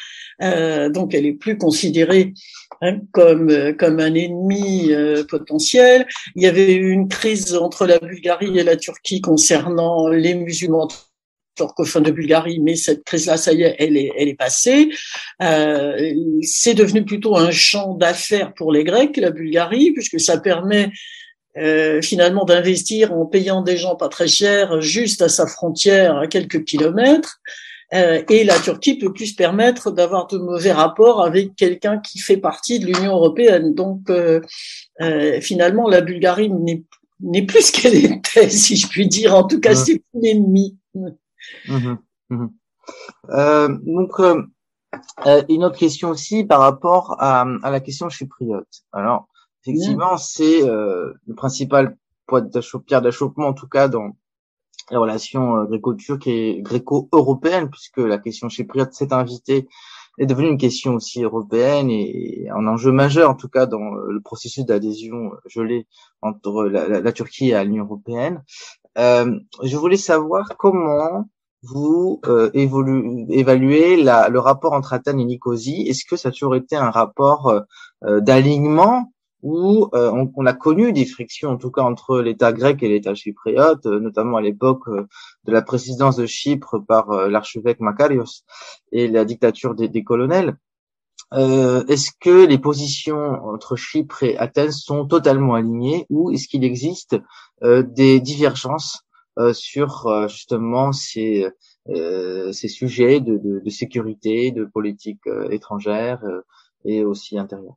euh, 0.43 0.91
donc 0.91 1.15
elle 1.15 1.25
est 1.25 1.33
plus 1.33 1.57
considérée 1.57 2.35
hein, 2.83 2.99
comme 3.13 3.77
comme 3.77 4.01
un 4.01 4.15
ennemi 4.15 4.93
euh, 4.93 5.25
potentiel. 5.25 6.07
Il 6.37 6.43
y 6.43 6.47
avait 6.47 6.75
eu 6.75 6.91
une 6.91 7.09
crise 7.09 7.55
entre 7.55 7.87
la 7.87 7.99
Bulgarie 7.99 8.59
et 8.59 8.65
la 8.65 8.77
Turquie 8.77 9.21
concernant 9.21 10.09
les 10.09 10.35
musulmans 10.35 10.89
turcophones 11.59 12.05
de 12.05 12.11
Bulgarie, 12.13 12.61
mais 12.61 12.77
cette 12.77 13.05
crise-là, 13.05 13.37
ça 13.37 13.53
y 13.53 13.63
est, 13.63 13.77
elle 13.79 13.97
est, 13.97 14.13
elle 14.17 14.29
est 14.29 14.35
passée. 14.35 14.91
Euh, 15.43 16.15
c'est 16.43 16.75
devenu 16.75 17.05
plutôt 17.05 17.37
un 17.37 17.51
champ 17.51 17.95
d'affaires 17.95 18.55
pour 18.55 18.73
les 18.73 18.85
Grecs, 18.85 19.17
la 19.17 19.31
Bulgarie, 19.31 19.93
puisque 19.93 20.21
ça 20.21 20.39
permet 20.39 20.91
euh, 21.57 22.01
finalement 22.01 22.45
d'investir 22.45 23.13
en 23.13 23.27
payant 23.27 23.63
des 23.63 23.77
gens 23.77 23.97
pas 23.97 24.09
très 24.09 24.29
chers 24.29 24.81
juste 24.81 25.23
à 25.23 25.29
sa 25.29 25.47
frontière 25.47 26.17
à 26.19 26.27
quelques 26.29 26.65
kilomètres. 26.65 27.41
Euh, 27.95 28.23
et 28.29 28.45
la 28.45 28.59
Turquie 28.59 28.99
peut 28.99 29.13
plus 29.13 29.29
se 29.29 29.35
permettre 29.35 29.91
d'avoir 29.91 30.27
de 30.27 30.37
mauvais 30.37 30.73
rapports 30.73 31.23
avec 31.23 31.57
quelqu'un 31.57 31.99
qui 31.99 32.19
fait 32.19 32.37
partie 32.37 32.81
de 32.81 32.87
l'Union 32.87 33.13
européenne. 33.13 33.75
Donc 33.75 34.11
euh, 34.11 34.41
euh, 35.01 35.41
finalement, 35.41 35.89
la 35.89 36.03
Bulgarie 36.03 36.51
n'est 37.21 37.47
plus 37.47 37.63
ce 37.63 37.73
qu'elle 37.73 38.05
était, 38.05 38.51
si 38.51 38.77
je 38.77 38.89
puis 38.89 39.09
dire. 39.09 39.35
En 39.35 39.45
tout 39.45 39.61
cas, 39.61 39.75
c'est 39.75 40.03
une 40.15 40.27
ennemie. 40.27 40.77
Mmh 40.95 41.97
mmh 42.31 42.47
euh, 43.31 43.69
donc, 43.83 44.19
euh, 44.21 44.43
une 45.49 45.65
autre 45.65 45.77
question 45.77 46.11
aussi 46.11 46.45
par 46.45 46.61
rapport 46.61 47.17
à, 47.19 47.47
à 47.63 47.71
la 47.71 47.81
question 47.81 48.09
chypriote. 48.09 48.67
Alors, 48.93 49.29
effectivement, 49.63 50.15
mmh. 50.15 50.19
c'est 50.19 50.69
euh, 50.69 51.13
le 51.27 51.35
principal 51.35 51.97
pierre 52.87 53.03
d'achoppement, 53.03 53.49
en 53.49 53.55
tout 53.55 53.69
cas, 53.69 53.89
dans 53.89 54.17
les 54.91 54.97
relations 54.97 55.65
gréco-turques 55.65 56.27
et 56.27 56.61
gréco-européennes, 56.63 57.71
puisque 57.71 57.99
la 57.99 58.19
question 58.19 58.49
chypriote 58.49 58.93
s'est 58.93 59.13
invitée 59.13 59.69
est 60.19 60.27
devenue 60.27 60.49
une 60.49 60.59
question 60.59 60.95
aussi 60.95 61.23
européenne 61.23 61.91
et 61.91 62.49
un 62.51 62.67
enjeu 62.67 62.91
majeur, 62.91 63.31
en 63.31 63.35
tout 63.35 63.49
cas, 63.49 63.67
dans 63.67 63.95
le 63.95 64.21
processus 64.21 64.65
d'adhésion 64.65 65.31
gelé 65.47 65.87
entre 66.23 66.65
la, 66.65 66.89
la, 66.89 67.01
la, 67.01 67.13
Turquie 67.13 67.51
et 67.51 67.65
l'Union 67.65 67.85
européenne. 67.85 68.43
Euh, 68.99 69.39
je 69.63 69.77
voulais 69.77 69.97
savoir 69.97 70.57
comment 70.59 71.29
vous 71.63 72.21
euh, 72.27 72.51
évaluez 72.53 73.97
la, 74.03 74.29
le 74.29 74.39
rapport 74.41 74.73
entre 74.73 74.93
Athènes 74.93 75.21
et 75.21 75.25
Nicosie. 75.25 75.87
Est-ce 75.89 76.05
que 76.05 76.17
ça 76.17 76.29
a 76.29 76.33
toujours 76.33 76.57
été 76.57 76.77
un 76.77 76.91
rapport 76.91 77.49
euh, 77.49 77.61
euh 78.05 78.21
d'alignement 78.21 79.13
ou 79.43 79.89
euh, 79.95 80.11
on, 80.13 80.33
on, 80.37 80.47
a 80.47 80.53
connu 80.53 80.93
des 80.93 81.05
frictions, 81.05 81.51
en 81.51 81.57
tout 81.57 81.71
cas 81.71 81.83
entre 81.83 82.21
l'État 82.21 82.53
grec 82.53 82.83
et 82.83 82.89
l'État 82.89 83.15
chypriote, 83.15 83.87
euh, 83.87 84.01
notamment 84.01 84.37
à 84.37 84.43
l'époque 84.43 84.89
de 84.89 85.53
la 85.53 85.63
présidence 85.63 86.17
de 86.17 86.27
Chypre 86.27 86.79
par 86.87 87.11
l'archevêque 87.29 87.81
Makarios 87.81 88.43
et 88.93 89.09
la 89.09 89.25
dictature 89.25 89.75
des, 89.75 89.89
des 89.89 90.05
colonels. 90.05 90.57
est-ce 91.33 92.11
que 92.21 92.47
les 92.47 92.59
positions 92.59 93.45
entre 93.45 93.77
Chypre 93.77 94.23
et 94.23 94.37
Athènes 94.39 94.73
sont 94.73 95.07
totalement 95.07 95.55
alignées 95.55 96.07
ou 96.11 96.31
est-ce 96.31 96.49
qu'il 96.49 96.65
existe 96.65 97.17
des 97.63 98.21
divergences 98.21 99.05
euh, 99.39 99.53
sur 99.53 100.09
euh, 100.09 100.27
justement 100.27 100.91
ces, 100.91 101.47
euh, 101.91 102.51
ces 102.51 102.67
sujets 102.67 103.21
de, 103.21 103.37
de, 103.37 103.61
de, 103.61 103.71
sécurité, 103.71 104.51
de 104.51 104.65
politique 104.65 105.21
étrangère 105.51 106.25
et 106.85 107.05
aussi 107.05 107.39
intérieure? 107.39 107.77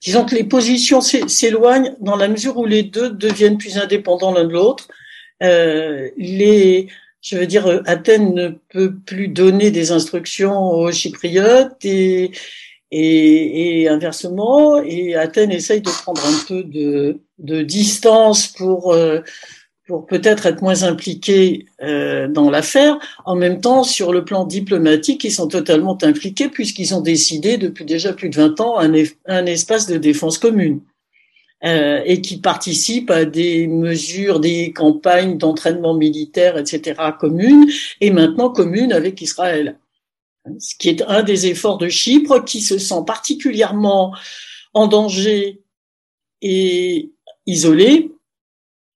Disons 0.00 0.24
que 0.24 0.34
les 0.34 0.44
positions 0.44 1.00
s'éloignent 1.00 1.94
dans 2.00 2.16
la 2.16 2.28
mesure 2.28 2.56
où 2.56 2.64
les 2.64 2.84
deux 2.84 3.10
deviennent 3.10 3.58
plus 3.58 3.78
indépendants 3.78 4.32
l'un 4.32 4.44
de 4.44 4.52
l'autre. 4.52 4.88
Euh, 5.42 6.08
les, 6.16 6.88
je 7.20 7.36
veux 7.36 7.46
dire, 7.46 7.82
Athènes 7.86 8.32
ne 8.32 8.48
peut 8.68 8.94
plus 8.94 9.28
donner 9.28 9.70
des 9.70 9.90
instructions 9.90 10.70
aux 10.70 10.92
Chypriotes 10.92 11.84
et, 11.84 12.30
et, 12.90 13.82
et 13.82 13.88
inversement, 13.88 14.80
et 14.82 15.14
Athènes 15.14 15.52
essaye 15.52 15.80
de 15.80 15.90
prendre 15.90 16.24
un 16.24 16.46
peu 16.46 16.62
de, 16.62 17.20
de 17.38 17.62
distance 17.62 18.46
pour 18.46 18.92
euh, 18.92 19.20
pour 19.88 20.06
peut-être 20.06 20.44
être 20.44 20.60
moins 20.60 20.82
impliqués 20.82 21.64
euh, 21.82 22.28
dans 22.28 22.50
l'affaire. 22.50 22.98
En 23.24 23.34
même 23.34 23.62
temps, 23.62 23.82
sur 23.82 24.12
le 24.12 24.22
plan 24.22 24.44
diplomatique, 24.44 25.24
ils 25.24 25.32
sont 25.32 25.48
totalement 25.48 25.96
impliqués 26.02 26.50
puisqu'ils 26.50 26.94
ont 26.94 27.00
décidé 27.00 27.56
depuis 27.56 27.86
déjà 27.86 28.12
plus 28.12 28.28
de 28.28 28.36
20 28.36 28.60
ans 28.60 28.78
un, 28.78 29.46
espace 29.46 29.86
de 29.86 29.96
défense 29.96 30.36
commune 30.36 30.82
euh, 31.64 32.02
et 32.04 32.20
qui 32.20 32.36
participent 32.36 33.10
à 33.10 33.24
des 33.24 33.66
mesures, 33.66 34.40
des 34.40 34.72
campagnes 34.72 35.38
d'entraînement 35.38 35.94
militaire, 35.94 36.58
etc. 36.58 37.00
communes 37.18 37.66
et 38.02 38.10
maintenant 38.10 38.50
communes 38.50 38.92
avec 38.92 39.22
Israël. 39.22 39.78
ce 40.58 40.74
qui 40.78 40.90
est 40.90 41.02
un 41.08 41.22
des 41.22 41.46
efforts 41.46 41.78
de 41.78 41.88
Chypre, 41.88 42.44
qui 42.44 42.60
se 42.60 42.76
sent 42.76 43.04
particulièrement 43.06 44.14
en 44.74 44.86
danger 44.86 45.62
et 46.42 47.10
isolé, 47.46 48.12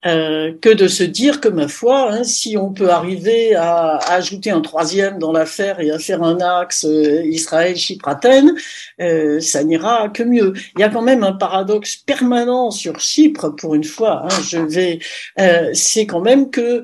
euh, 0.05 0.53
que 0.61 0.69
de 0.69 0.88
se 0.88 1.05
dire 1.05 1.41
que 1.41 1.49
ma 1.49 1.69
foi, 1.69 2.12
hein, 2.12 2.25
si 2.25 2.57
on 2.57 2.73
peut 2.73 2.91
arriver 2.91 3.55
à, 3.55 3.99
ajouter 4.12 4.51
un 4.51 4.61
troisième 4.61 5.19
dans 5.19 5.31
l'affaire 5.31 5.79
et 5.79 5.93
à 5.93 5.99
faire 6.01 6.25
un 6.25 6.41
axe 6.41 6.85
euh, 6.85 7.25
Israël-Chypre-Athènes, 7.25 8.53
euh, 9.01 9.38
ça 9.38 9.62
n'ira 9.62 10.09
que 10.09 10.25
mieux. 10.25 10.55
Il 10.77 10.81
y 10.81 10.83
a 10.83 10.88
quand 10.88 11.03
même 11.03 11.23
un 11.23 11.33
paradoxe 11.33 11.97
permanent 11.97 12.73
sur 12.73 12.99
Chypre, 12.99 13.51
pour 13.51 13.77
une 13.77 13.85
fois. 13.85 14.25
Hein, 14.25 14.43
je 14.49 14.59
vais, 14.59 14.99
c'est 15.73 16.07
quand 16.07 16.21
même 16.21 16.51
que 16.51 16.83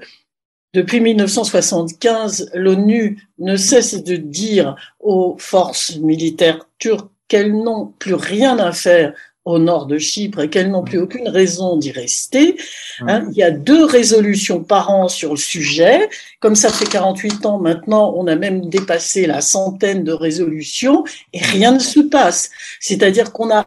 depuis 0.74 1.00
1975, 1.00 2.50
l'ONU 2.54 3.20
ne 3.38 3.56
cesse 3.56 4.04
de 4.04 4.14
dire 4.14 4.76
aux 5.00 5.36
forces 5.38 5.96
militaires 5.96 6.68
turques 6.78 7.10
qu'elles 7.26 7.52
n'ont 7.52 7.92
plus 7.98 8.14
rien 8.14 8.58
à 8.58 8.72
faire 8.72 9.12
au 9.48 9.58
nord 9.58 9.86
de 9.86 9.98
Chypre 9.98 10.40
et 10.40 10.50
qu'elles 10.50 10.70
n'ont 10.70 10.84
plus 10.84 10.98
aucune 10.98 11.28
raison 11.28 11.76
d'y 11.76 11.90
rester. 11.90 12.56
Hein. 13.00 13.26
Il 13.30 13.36
y 13.36 13.42
a 13.42 13.50
deux 13.50 13.84
résolutions 13.84 14.62
par 14.62 14.90
an 14.90 15.08
sur 15.08 15.30
le 15.30 15.36
sujet. 15.36 16.08
Comme 16.40 16.54
ça 16.54 16.70
fait 16.70 16.86
48 16.86 17.46
ans 17.46 17.58
maintenant, 17.58 18.12
on 18.16 18.26
a 18.26 18.36
même 18.36 18.68
dépassé 18.68 19.26
la 19.26 19.40
centaine 19.40 20.04
de 20.04 20.12
résolutions 20.12 21.04
et 21.32 21.40
rien 21.40 21.72
ne 21.72 21.78
se 21.78 22.00
passe. 22.00 22.50
C'est-à-dire 22.80 23.32
qu'on 23.32 23.50
a 23.50 23.66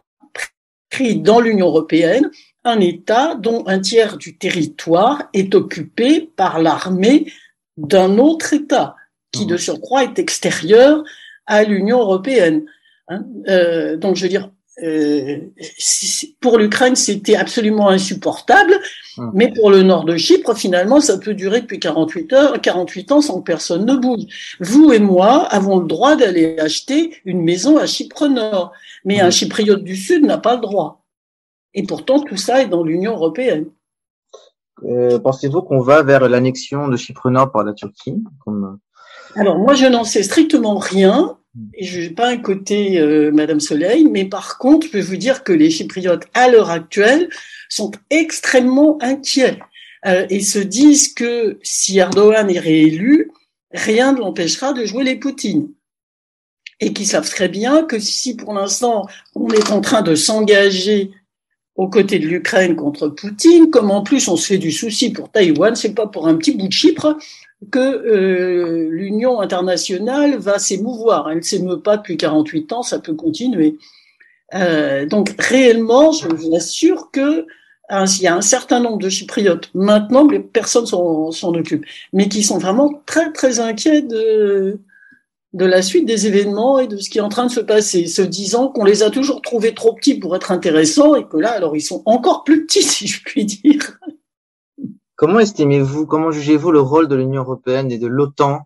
pris 0.90 1.16
dans 1.16 1.40
l'Union 1.40 1.66
européenne 1.66 2.30
un 2.64 2.80
État 2.80 3.34
dont 3.34 3.64
un 3.66 3.80
tiers 3.80 4.16
du 4.16 4.36
territoire 4.36 5.28
est 5.34 5.54
occupé 5.54 6.30
par 6.36 6.60
l'armée 6.60 7.32
d'un 7.76 8.18
autre 8.18 8.52
État 8.52 8.94
qui 9.32 9.46
de 9.46 9.56
surcroît 9.56 10.04
est 10.04 10.18
extérieur 10.18 11.02
à 11.46 11.64
l'Union 11.64 12.00
européenne. 12.00 12.66
Hein. 13.08 13.24
Euh, 13.48 13.96
donc 13.96 14.16
je 14.16 14.22
veux 14.22 14.28
dire, 14.28 14.50
pour 16.40 16.58
l'Ukraine, 16.58 16.96
c'était 16.96 17.36
absolument 17.36 17.88
insupportable, 17.88 18.74
hum. 19.16 19.30
mais 19.34 19.52
pour 19.52 19.70
le 19.70 19.82
nord 19.82 20.04
de 20.04 20.16
Chypre, 20.16 20.54
finalement, 20.56 21.00
ça 21.00 21.18
peut 21.18 21.34
durer 21.34 21.60
depuis 21.60 21.78
48 21.78 22.32
heures, 22.32 22.60
48 22.60 23.12
ans 23.12 23.20
sans 23.20 23.40
que 23.40 23.44
personne 23.44 23.86
ne 23.86 23.94
bouge. 23.94 24.56
Vous 24.60 24.92
et 24.92 24.98
moi 24.98 25.44
avons 25.46 25.78
le 25.78 25.86
droit 25.86 26.16
d'aller 26.16 26.58
acheter 26.58 27.16
une 27.24 27.42
maison 27.42 27.78
à 27.78 27.86
Chypre 27.86 28.26
Nord, 28.26 28.72
mais 29.04 29.20
un 29.20 29.26
hum. 29.26 29.32
Chypriote 29.32 29.84
du 29.84 29.96
Sud 29.96 30.24
n'a 30.24 30.38
pas 30.38 30.56
le 30.56 30.60
droit. 30.60 31.04
Et 31.74 31.84
pourtant, 31.84 32.20
tout 32.20 32.36
ça 32.36 32.62
est 32.62 32.68
dans 32.68 32.82
l'Union 32.82 33.12
européenne. 33.12 33.66
Euh, 34.84 35.18
Pensez-vous 35.18 35.62
qu'on 35.62 35.80
va 35.80 36.02
vers 36.02 36.28
l'annexion 36.28 36.88
de 36.88 36.96
Chypre 36.96 37.30
Nord 37.30 37.52
par 37.52 37.64
la 37.64 37.72
Turquie 37.72 38.22
comme... 38.44 38.78
Alors 39.36 39.58
moi, 39.58 39.74
je 39.74 39.86
n'en 39.86 40.04
sais 40.04 40.22
strictement 40.22 40.76
rien. 40.76 41.38
Je 41.78 42.00
n'ai 42.00 42.10
pas 42.10 42.28
un 42.28 42.38
côté 42.38 42.98
euh, 42.98 43.30
Madame 43.30 43.60
Soleil, 43.60 44.06
mais 44.10 44.24
par 44.24 44.56
contre, 44.56 44.86
je 44.86 44.92
peux 44.92 45.00
vous 45.00 45.16
dire 45.16 45.44
que 45.44 45.52
les 45.52 45.70
Chypriotes, 45.70 46.26
à 46.32 46.48
l'heure 46.48 46.70
actuelle, 46.70 47.28
sont 47.68 47.90
extrêmement 48.08 48.96
inquiets 49.02 49.58
euh, 50.06 50.26
et 50.30 50.40
se 50.40 50.58
disent 50.58 51.12
que 51.12 51.58
si 51.62 51.98
Erdogan 51.98 52.50
est 52.50 52.58
réélu, 52.58 53.30
rien 53.72 54.12
ne 54.12 54.20
l'empêchera 54.20 54.72
de 54.72 54.86
jouer 54.86 55.04
les 55.04 55.16
Poutines. 55.16 55.68
Et 56.80 56.92
qui 56.92 57.04
savent 57.04 57.28
très 57.28 57.48
bien 57.48 57.84
que 57.84 57.98
si 57.98 58.34
pour 58.34 58.54
l'instant 58.54 59.06
on 59.34 59.48
est 59.50 59.70
en 59.70 59.80
train 59.80 60.02
de 60.02 60.14
s'engager 60.14 61.12
aux 61.76 61.88
côtés 61.88 62.18
de 62.18 62.26
l'Ukraine 62.26 62.76
contre 62.76 63.08
Poutine, 63.08 63.70
comme 63.70 63.90
en 63.90 64.02
plus 64.02 64.26
on 64.28 64.36
se 64.36 64.46
fait 64.46 64.58
du 64.58 64.72
souci 64.72 65.12
pour 65.12 65.30
Taïwan, 65.30 65.76
c'est 65.76 65.94
pas 65.94 66.06
pour 66.06 66.26
un 66.26 66.34
petit 66.34 66.52
bout 66.52 66.68
de 66.68 66.72
Chypre, 66.72 67.16
que 67.70 67.78
euh, 67.78 68.88
l'Union 68.90 69.40
internationale 69.40 70.36
va 70.36 70.58
s'émouvoir. 70.58 71.30
Elle 71.30 71.38
ne 71.38 71.42
s'émeut 71.42 71.80
pas 71.80 71.96
depuis 71.96 72.16
48 72.16 72.72
ans, 72.72 72.82
ça 72.82 72.98
peut 72.98 73.14
continuer. 73.14 73.76
Euh, 74.54 75.06
donc 75.06 75.34
réellement, 75.38 76.12
je 76.12 76.28
vous 76.28 76.54
assure 76.54 77.10
que 77.10 77.46
hein, 77.88 78.04
il 78.04 78.22
y 78.22 78.26
a 78.26 78.34
un 78.34 78.42
certain 78.42 78.80
nombre 78.80 78.98
de 78.98 79.08
Chypriotes 79.08 79.70
maintenant, 79.74 80.24
mais 80.24 80.40
personne 80.40 80.86
s'en 80.86 81.54
occupe, 81.54 81.86
mais 82.12 82.28
qui 82.28 82.42
sont 82.42 82.58
vraiment 82.58 83.02
très 83.06 83.32
très 83.32 83.60
inquiets 83.60 84.02
de 84.02 84.80
de 85.52 85.66
la 85.66 85.82
suite 85.82 86.06
des 86.06 86.26
événements 86.26 86.78
et 86.78 86.86
de 86.86 86.96
ce 86.96 87.10
qui 87.10 87.18
est 87.18 87.22
en 87.22 87.28
train 87.28 87.46
de 87.46 87.50
se 87.50 87.60
passer, 87.60 88.06
se 88.06 88.22
disant 88.22 88.68
qu'on 88.68 88.84
les 88.84 89.02
a 89.02 89.10
toujours 89.10 89.42
trouvés 89.42 89.74
trop 89.74 89.92
petits 89.92 90.14
pour 90.14 90.34
être 90.34 90.50
intéressants 90.50 91.14
et 91.14 91.26
que 91.26 91.36
là, 91.36 91.50
alors 91.50 91.76
ils 91.76 91.82
sont 91.82 92.02
encore 92.06 92.44
plus 92.44 92.64
petits, 92.64 92.82
si 92.82 93.06
je 93.06 93.22
puis 93.22 93.44
dire. 93.44 93.98
Comment 95.22 95.38
estimez-vous, 95.38 96.04
comment 96.04 96.32
jugez-vous 96.32 96.72
le 96.72 96.80
rôle 96.80 97.06
de 97.06 97.14
l'Union 97.14 97.42
européenne 97.42 97.92
et 97.92 97.98
de 97.98 98.08
l'OTAN 98.08 98.62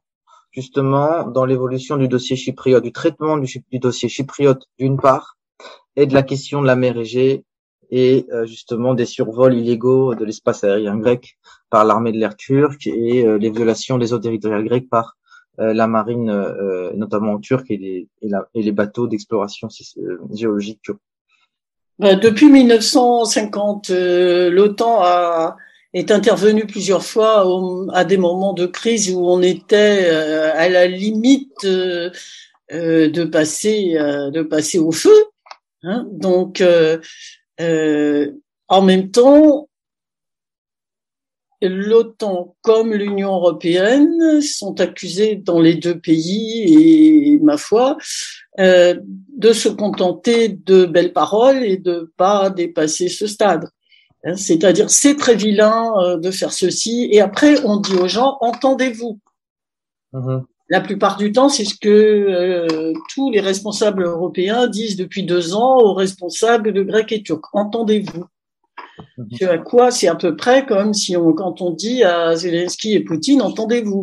justement 0.52 1.28
dans 1.28 1.44
l'évolution 1.44 1.98
du 1.98 2.08
dossier 2.08 2.34
chypriote, 2.34 2.82
du 2.82 2.92
traitement 2.92 3.36
du, 3.36 3.62
dossier 3.74 4.08
chypriote 4.08 4.64
d'une 4.78 4.96
part, 4.96 5.36
et 5.96 6.06
de 6.06 6.14
la 6.14 6.22
question 6.22 6.62
de 6.62 6.66
la 6.66 6.74
mer 6.74 6.96
Égée 6.96 7.44
et 7.90 8.24
euh, 8.32 8.46
justement 8.46 8.94
des 8.94 9.04
survols 9.04 9.52
illégaux 9.52 10.14
de 10.14 10.24
l'espace 10.24 10.64
aérien 10.64 10.96
grec 10.96 11.36
par 11.68 11.84
l'armée 11.84 12.10
de 12.10 12.16
l'air 12.16 12.34
turque 12.36 12.86
et 12.86 13.26
euh, 13.26 13.36
les 13.36 13.50
violations 13.50 13.98
des 13.98 14.14
eaux 14.14 14.18
territoriales 14.18 14.64
grecques 14.64 14.88
par 14.88 15.18
euh, 15.60 15.74
la 15.74 15.86
marine, 15.86 16.32
notamment 16.94 17.38
turque 17.38 17.70
et 17.70 17.76
les, 17.76 18.08
et, 18.22 18.62
les 18.62 18.72
bateaux 18.72 19.06
d'exploration 19.06 19.68
géologique 20.32 20.80
turque. 20.80 21.02
Depuis 21.98 22.48
1950, 22.48 23.90
l'OTAN 23.90 25.02
a 25.02 25.56
est 25.96 26.11
intervenu 26.11 26.66
plusieurs 26.66 27.02
fois 27.02 27.46
à 27.94 28.04
des 28.04 28.18
moments 28.18 28.52
de 28.52 28.66
crise 28.66 29.11
où 29.14 29.26
on 29.26 29.40
était 29.40 30.04
euh, 30.04 30.52
à 30.54 30.68
la 30.68 30.87
limite 30.87 31.64
euh, 31.64 32.11
euh, 32.72 33.09
de 33.09 33.24
passer 33.24 33.94
de 33.94 34.42
passer 34.42 34.78
au 34.78 34.92
feu. 34.92 35.16
Hein. 35.82 36.06
Donc, 36.12 36.62
en 38.68 38.82
même 38.82 39.11
temps, 39.11 39.68
l'OTAN 41.62 42.56
comme 42.61 42.92
l'Union 42.92 43.35
européenne 43.35 44.42
sont 44.42 44.78
accusés 44.80 45.37
dans 45.37 45.61
les 45.61 45.76
deux 45.76 45.98
pays 45.98 47.30
et 47.32 47.38
ma 47.38 47.56
foi 47.56 47.96
de 48.59 49.52
se 49.52 49.68
contenter 49.70 50.48
de 50.48 50.85
belles 50.85 51.14
paroles 51.14 51.62
et 51.62 51.78
de 51.78 52.12
pas 52.18 52.50
dépasser 52.50 53.09
ce 53.09 53.26
stade. 53.26 53.70
Hein, 54.26 54.36
c'est-à-dire, 54.36 54.90
c'est 54.90 55.14
très 55.16 55.36
vilain 55.36 55.92
euh, 56.00 56.16
de 56.18 56.30
faire 56.32 56.52
ceci. 56.52 57.08
Et 57.12 57.20
après, 57.20 57.64
on 57.64 57.76
dit 57.76 57.94
aux 57.94 58.08
gens, 58.08 58.36
entendez-vous. 58.40 59.20
Mm-hmm. 60.12 60.42
La 60.68 60.80
plupart 60.80 61.16
du 61.16 61.30
temps, 61.30 61.48
c'est 61.48 61.64
ce 61.64 61.76
que 61.80 61.88
euh, 61.88 62.92
tous 63.14 63.30
les 63.30 63.40
responsables 63.40 64.02
européens 64.02 64.66
disent 64.66 64.96
depuis 64.96 65.22
deux 65.22 65.54
ans 65.54 65.78
aux 65.78 65.94
responsables 65.94 66.72
de 66.72 66.82
Grec 66.82 67.12
et 67.12 67.22
Turc. 67.22 67.44
Entendez-vous. 67.52 68.24
Mm-hmm. 69.18 69.48
à 69.48 69.58
quoi 69.58 69.90
c'est 69.90 70.08
à 70.08 70.14
peu 70.14 70.34
près 70.36 70.66
comme 70.66 70.92
si 70.92 71.16
on, 71.16 71.32
quand 71.34 71.60
on 71.60 71.70
dit 71.70 72.02
à 72.02 72.34
Zelensky 72.34 72.94
et 72.94 73.00
Poutine, 73.00 73.42
entendez-vous. 73.42 74.02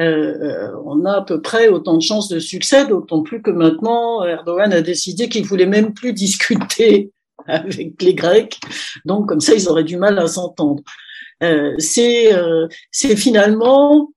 Euh, 0.00 0.70
on 0.84 1.04
a 1.04 1.18
à 1.18 1.22
peu 1.22 1.40
près 1.40 1.68
autant 1.68 1.96
de 1.96 2.02
chances 2.02 2.28
de 2.28 2.38
succès, 2.38 2.86
d'autant 2.86 3.22
plus 3.22 3.40
que 3.40 3.50
maintenant 3.50 4.24
Erdogan 4.24 4.72
a 4.72 4.82
décidé 4.82 5.28
qu'il 5.28 5.44
voulait 5.44 5.66
même 5.66 5.94
plus 5.94 6.12
discuter 6.26 7.10
avec 7.64 8.00
les 8.00 8.14
Grecs. 8.14 8.60
Donc 9.04 9.28
comme 9.28 9.40
ça, 9.40 9.54
ils 9.54 9.68
auraient 9.68 9.84
du 9.84 9.96
mal 9.96 10.18
à 10.18 10.26
s'entendre. 10.26 10.82
Euh, 11.42 11.74
c'est 11.78 12.34
euh, 12.34 12.68
c'est 12.90 13.16
finalement 13.16 14.12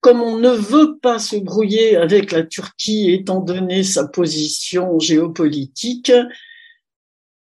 comme 0.00 0.22
on 0.22 0.38
ne 0.38 0.50
veut 0.50 0.98
pas 0.98 1.18
se 1.18 1.36
brouiller 1.36 1.96
avec 1.96 2.32
la 2.32 2.42
Turquie 2.42 3.10
étant 3.10 3.40
donné 3.40 3.82
sa 3.84 4.06
position 4.06 4.98
géopolitique, 4.98 6.12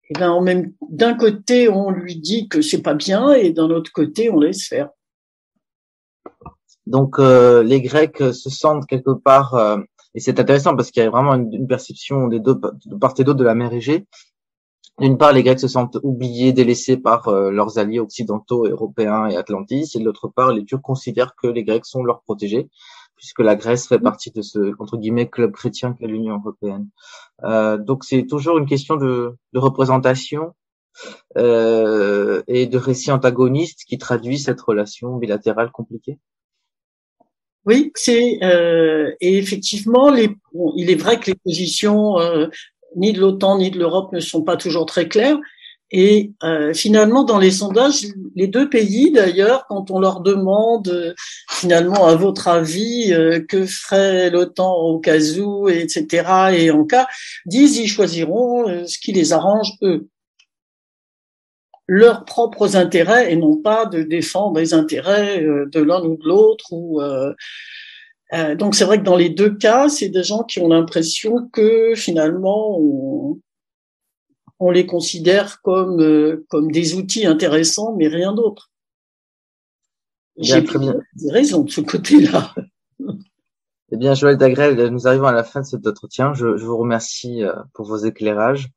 eh 0.10 0.14
ben 0.14 0.32
en 0.32 0.42
même 0.42 0.74
d'un 0.90 1.16
côté 1.16 1.70
on 1.70 1.92
lui 1.92 2.16
dit 2.16 2.48
que 2.48 2.62
c'est 2.62 2.82
pas 2.82 2.94
bien 2.94 3.34
et 3.34 3.52
d'un 3.52 3.70
autre 3.70 3.92
côté 3.92 4.30
on 4.30 4.40
laisse 4.40 4.68
faire. 4.68 4.90
Donc 6.86 7.20
euh, 7.20 7.64
les 7.64 7.82
Grecs 7.82 8.20
se 8.34 8.50
sentent 8.50 8.86
quelque 8.86 9.14
part 9.14 9.80
et 10.16 10.20
c'est 10.22 10.40
intéressant 10.40 10.76
parce 10.76 10.92
qu'il 10.92 11.04
y 11.04 11.06
a 11.06 11.10
vraiment 11.10 11.36
une, 11.36 11.68
perception 11.68 12.28
des 12.28 12.40
deux, 12.40 12.56
de 12.86 12.96
part 12.96 13.14
et 13.18 13.24
d'autre 13.24 13.40
de 13.40 13.44
la 13.44 13.54
mer 13.54 13.74
Égée. 13.74 14.08
D'une 14.98 15.18
part, 15.18 15.34
les 15.34 15.44
Grecs 15.44 15.60
se 15.60 15.68
sentent 15.68 15.98
oubliés, 16.04 16.54
délaissés 16.54 16.96
par 16.96 17.28
euh, 17.28 17.52
leurs 17.52 17.78
alliés 17.80 18.00
occidentaux, 18.00 18.66
européens 18.66 19.28
et 19.28 19.36
atlantistes, 19.36 19.98
et 19.98 20.00
de 20.00 20.06
l'autre 20.06 20.30
part, 20.30 20.54
les 20.54 20.64
Turcs 20.64 20.82
considèrent 20.82 21.36
que 21.36 21.48
les 21.48 21.66
Grecs 21.66 21.86
sont 21.86 22.02
leurs 22.02 22.22
protégés, 22.22 22.70
puisque 23.18 23.42
la 23.42 23.58
Grèce 23.58 23.88
fait 23.88 24.00
partie 24.00 24.32
de 24.32 24.42
ce 24.42 24.74
entre 24.80 24.98
guillemets 24.98 25.30
club 25.30 25.52
chrétien 25.52 25.94
qu'est 25.94 26.08
l'Union 26.08 26.38
européenne. 26.38 26.88
Euh, 27.44 27.78
donc 27.78 28.06
c'est 28.06 28.26
toujours 28.26 28.58
une 28.58 28.66
question 28.66 28.96
de, 28.96 29.36
de 29.52 29.60
représentation 29.60 30.54
euh, 31.38 32.42
et 32.48 32.68
de 32.68 32.78
récits 32.78 33.12
antagonistes 33.12 33.84
qui 33.86 33.98
traduit 33.98 34.40
cette 34.40 34.62
relation 34.62 35.18
bilatérale 35.18 35.72
compliquée. 35.72 36.20
Oui, 37.66 37.92
c'est 37.96 38.38
euh, 38.44 39.12
et 39.22 39.38
effectivement, 39.38 40.12
les, 40.12 40.30
il 40.76 40.92
est 40.92 40.96
vrai 40.96 41.20
que 41.20 41.32
les 41.32 41.36
positions 41.36 42.20
euh, 42.20 42.48
ni 42.96 43.12
de 43.12 43.20
l'OTAN 43.20 43.58
ni 43.58 43.72
de 43.72 43.80
l'Europe 43.80 44.14
ne 44.14 44.20
sont 44.20 44.44
pas 44.44 44.58
toujours 44.58 44.86
très 44.86 45.08
claires, 45.08 45.38
Et 45.92 46.32
euh, 46.44 46.74
finalement, 46.74 47.24
dans 47.24 47.38
les 47.38 47.52
sondages, 47.52 48.06
les 48.36 48.48
deux 48.48 48.70
pays, 48.70 49.12
d'ailleurs, 49.12 49.66
quand 49.70 49.92
on 49.92 50.00
leur 50.00 50.22
demande 50.22 50.90
euh, 50.90 51.14
finalement, 51.52 52.08
à 52.08 52.16
votre 52.16 52.48
avis, 52.48 53.14
euh, 53.14 53.40
que 53.40 53.66
ferait 53.66 54.30
l'OTAN 54.30 54.74
au 54.76 55.00
cas 55.00 55.20
où, 55.40 55.70
etc., 55.70 56.56
et 56.58 56.72
en 56.72 56.86
cas, 56.86 57.08
disent 57.46 57.78
ils 57.78 57.88
choisiront 57.88 58.86
ce 58.88 58.98
qui 59.00 59.12
les 59.14 59.32
arrange 59.34 59.72
eux, 59.84 60.08
leurs 61.88 62.26
propres 62.26 62.76
intérêts 62.76 63.32
et 63.32 63.36
non 63.36 63.58
pas 63.58 63.86
de 63.86 64.02
défendre 64.02 64.60
les 64.60 64.74
intérêts 64.74 65.42
de 65.42 65.82
l'un 65.82 66.04
ou 66.04 66.18
de 66.18 66.28
l'autre. 66.28 66.66
Ou 66.72 67.02
donc 68.58 68.76
c'est 68.76 68.86
vrai 68.86 69.00
que 69.00 69.04
dans 69.04 69.16
les 69.16 69.30
deux 69.30 69.56
cas, 69.56 69.90
c'est 69.90 70.10
des 70.10 70.24
gens 70.24 70.44
qui 70.44 70.60
ont 70.60 70.68
l'impression 70.68 71.48
que 71.54 71.94
finalement 71.96 72.78
on, 72.80 73.40
on 74.60 74.72
les 74.72 74.86
considère 74.86 75.62
comme 75.62 76.02
euh, 76.02 76.46
comme 76.50 76.72
des 76.72 76.96
outils 76.96 77.26
intéressants, 77.26 77.96
mais 77.96 78.08
rien 78.08 78.34
d'autre. 78.34 78.72
J'ai 80.38 80.62
des 80.62 81.32
raisons 81.32 81.64
de 81.64 81.72
ce 81.72 81.82
côté-là. 81.82 82.54
Eh 83.92 83.98
bien, 83.98 84.16
Joël 84.16 84.36
Dagrel, 84.36 84.88
nous 84.88 85.08
arrivons 85.08 85.28
à 85.28 85.32
la 85.32 85.44
fin 85.44 85.62
de 85.62 85.66
cet 85.66 85.86
entretien. 85.86 86.34
Je, 86.34 86.58
je 86.58 86.66
vous 86.66 86.76
remercie 86.76 87.44
euh, 87.44 87.54
pour 87.76 87.86
vos 87.86 87.98
éclairages 87.98 88.72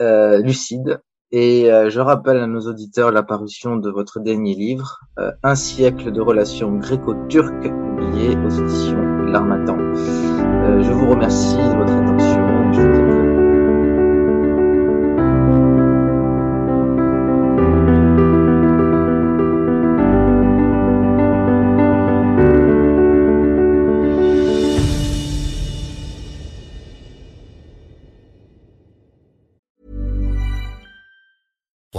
euh, 0.00 0.38
lucides. 0.40 1.00
Et 1.32 1.70
euh, 1.70 1.90
je 1.90 2.00
rappelle 2.00 2.38
à 2.38 2.46
nos 2.46 2.60
auditeurs 2.60 3.10
la 3.10 3.22
parution 3.22 3.76
de 3.76 3.90
votre 3.90 4.20
dernier 4.20 4.54
livre, 4.54 5.00
Un 5.42 5.54
siècle 5.54 6.12
de 6.12 6.20
relations 6.20 6.72
gréco-turques, 6.76 7.62
publié 7.62 8.36
aux 8.36 8.50
éditions 8.50 9.02
L'Armatan. 9.26 9.76
je 9.96 10.92
vous 10.92 11.10
remercie 11.10 11.56
de 11.56 11.76
votre 11.76 11.92
attention. 11.92 12.35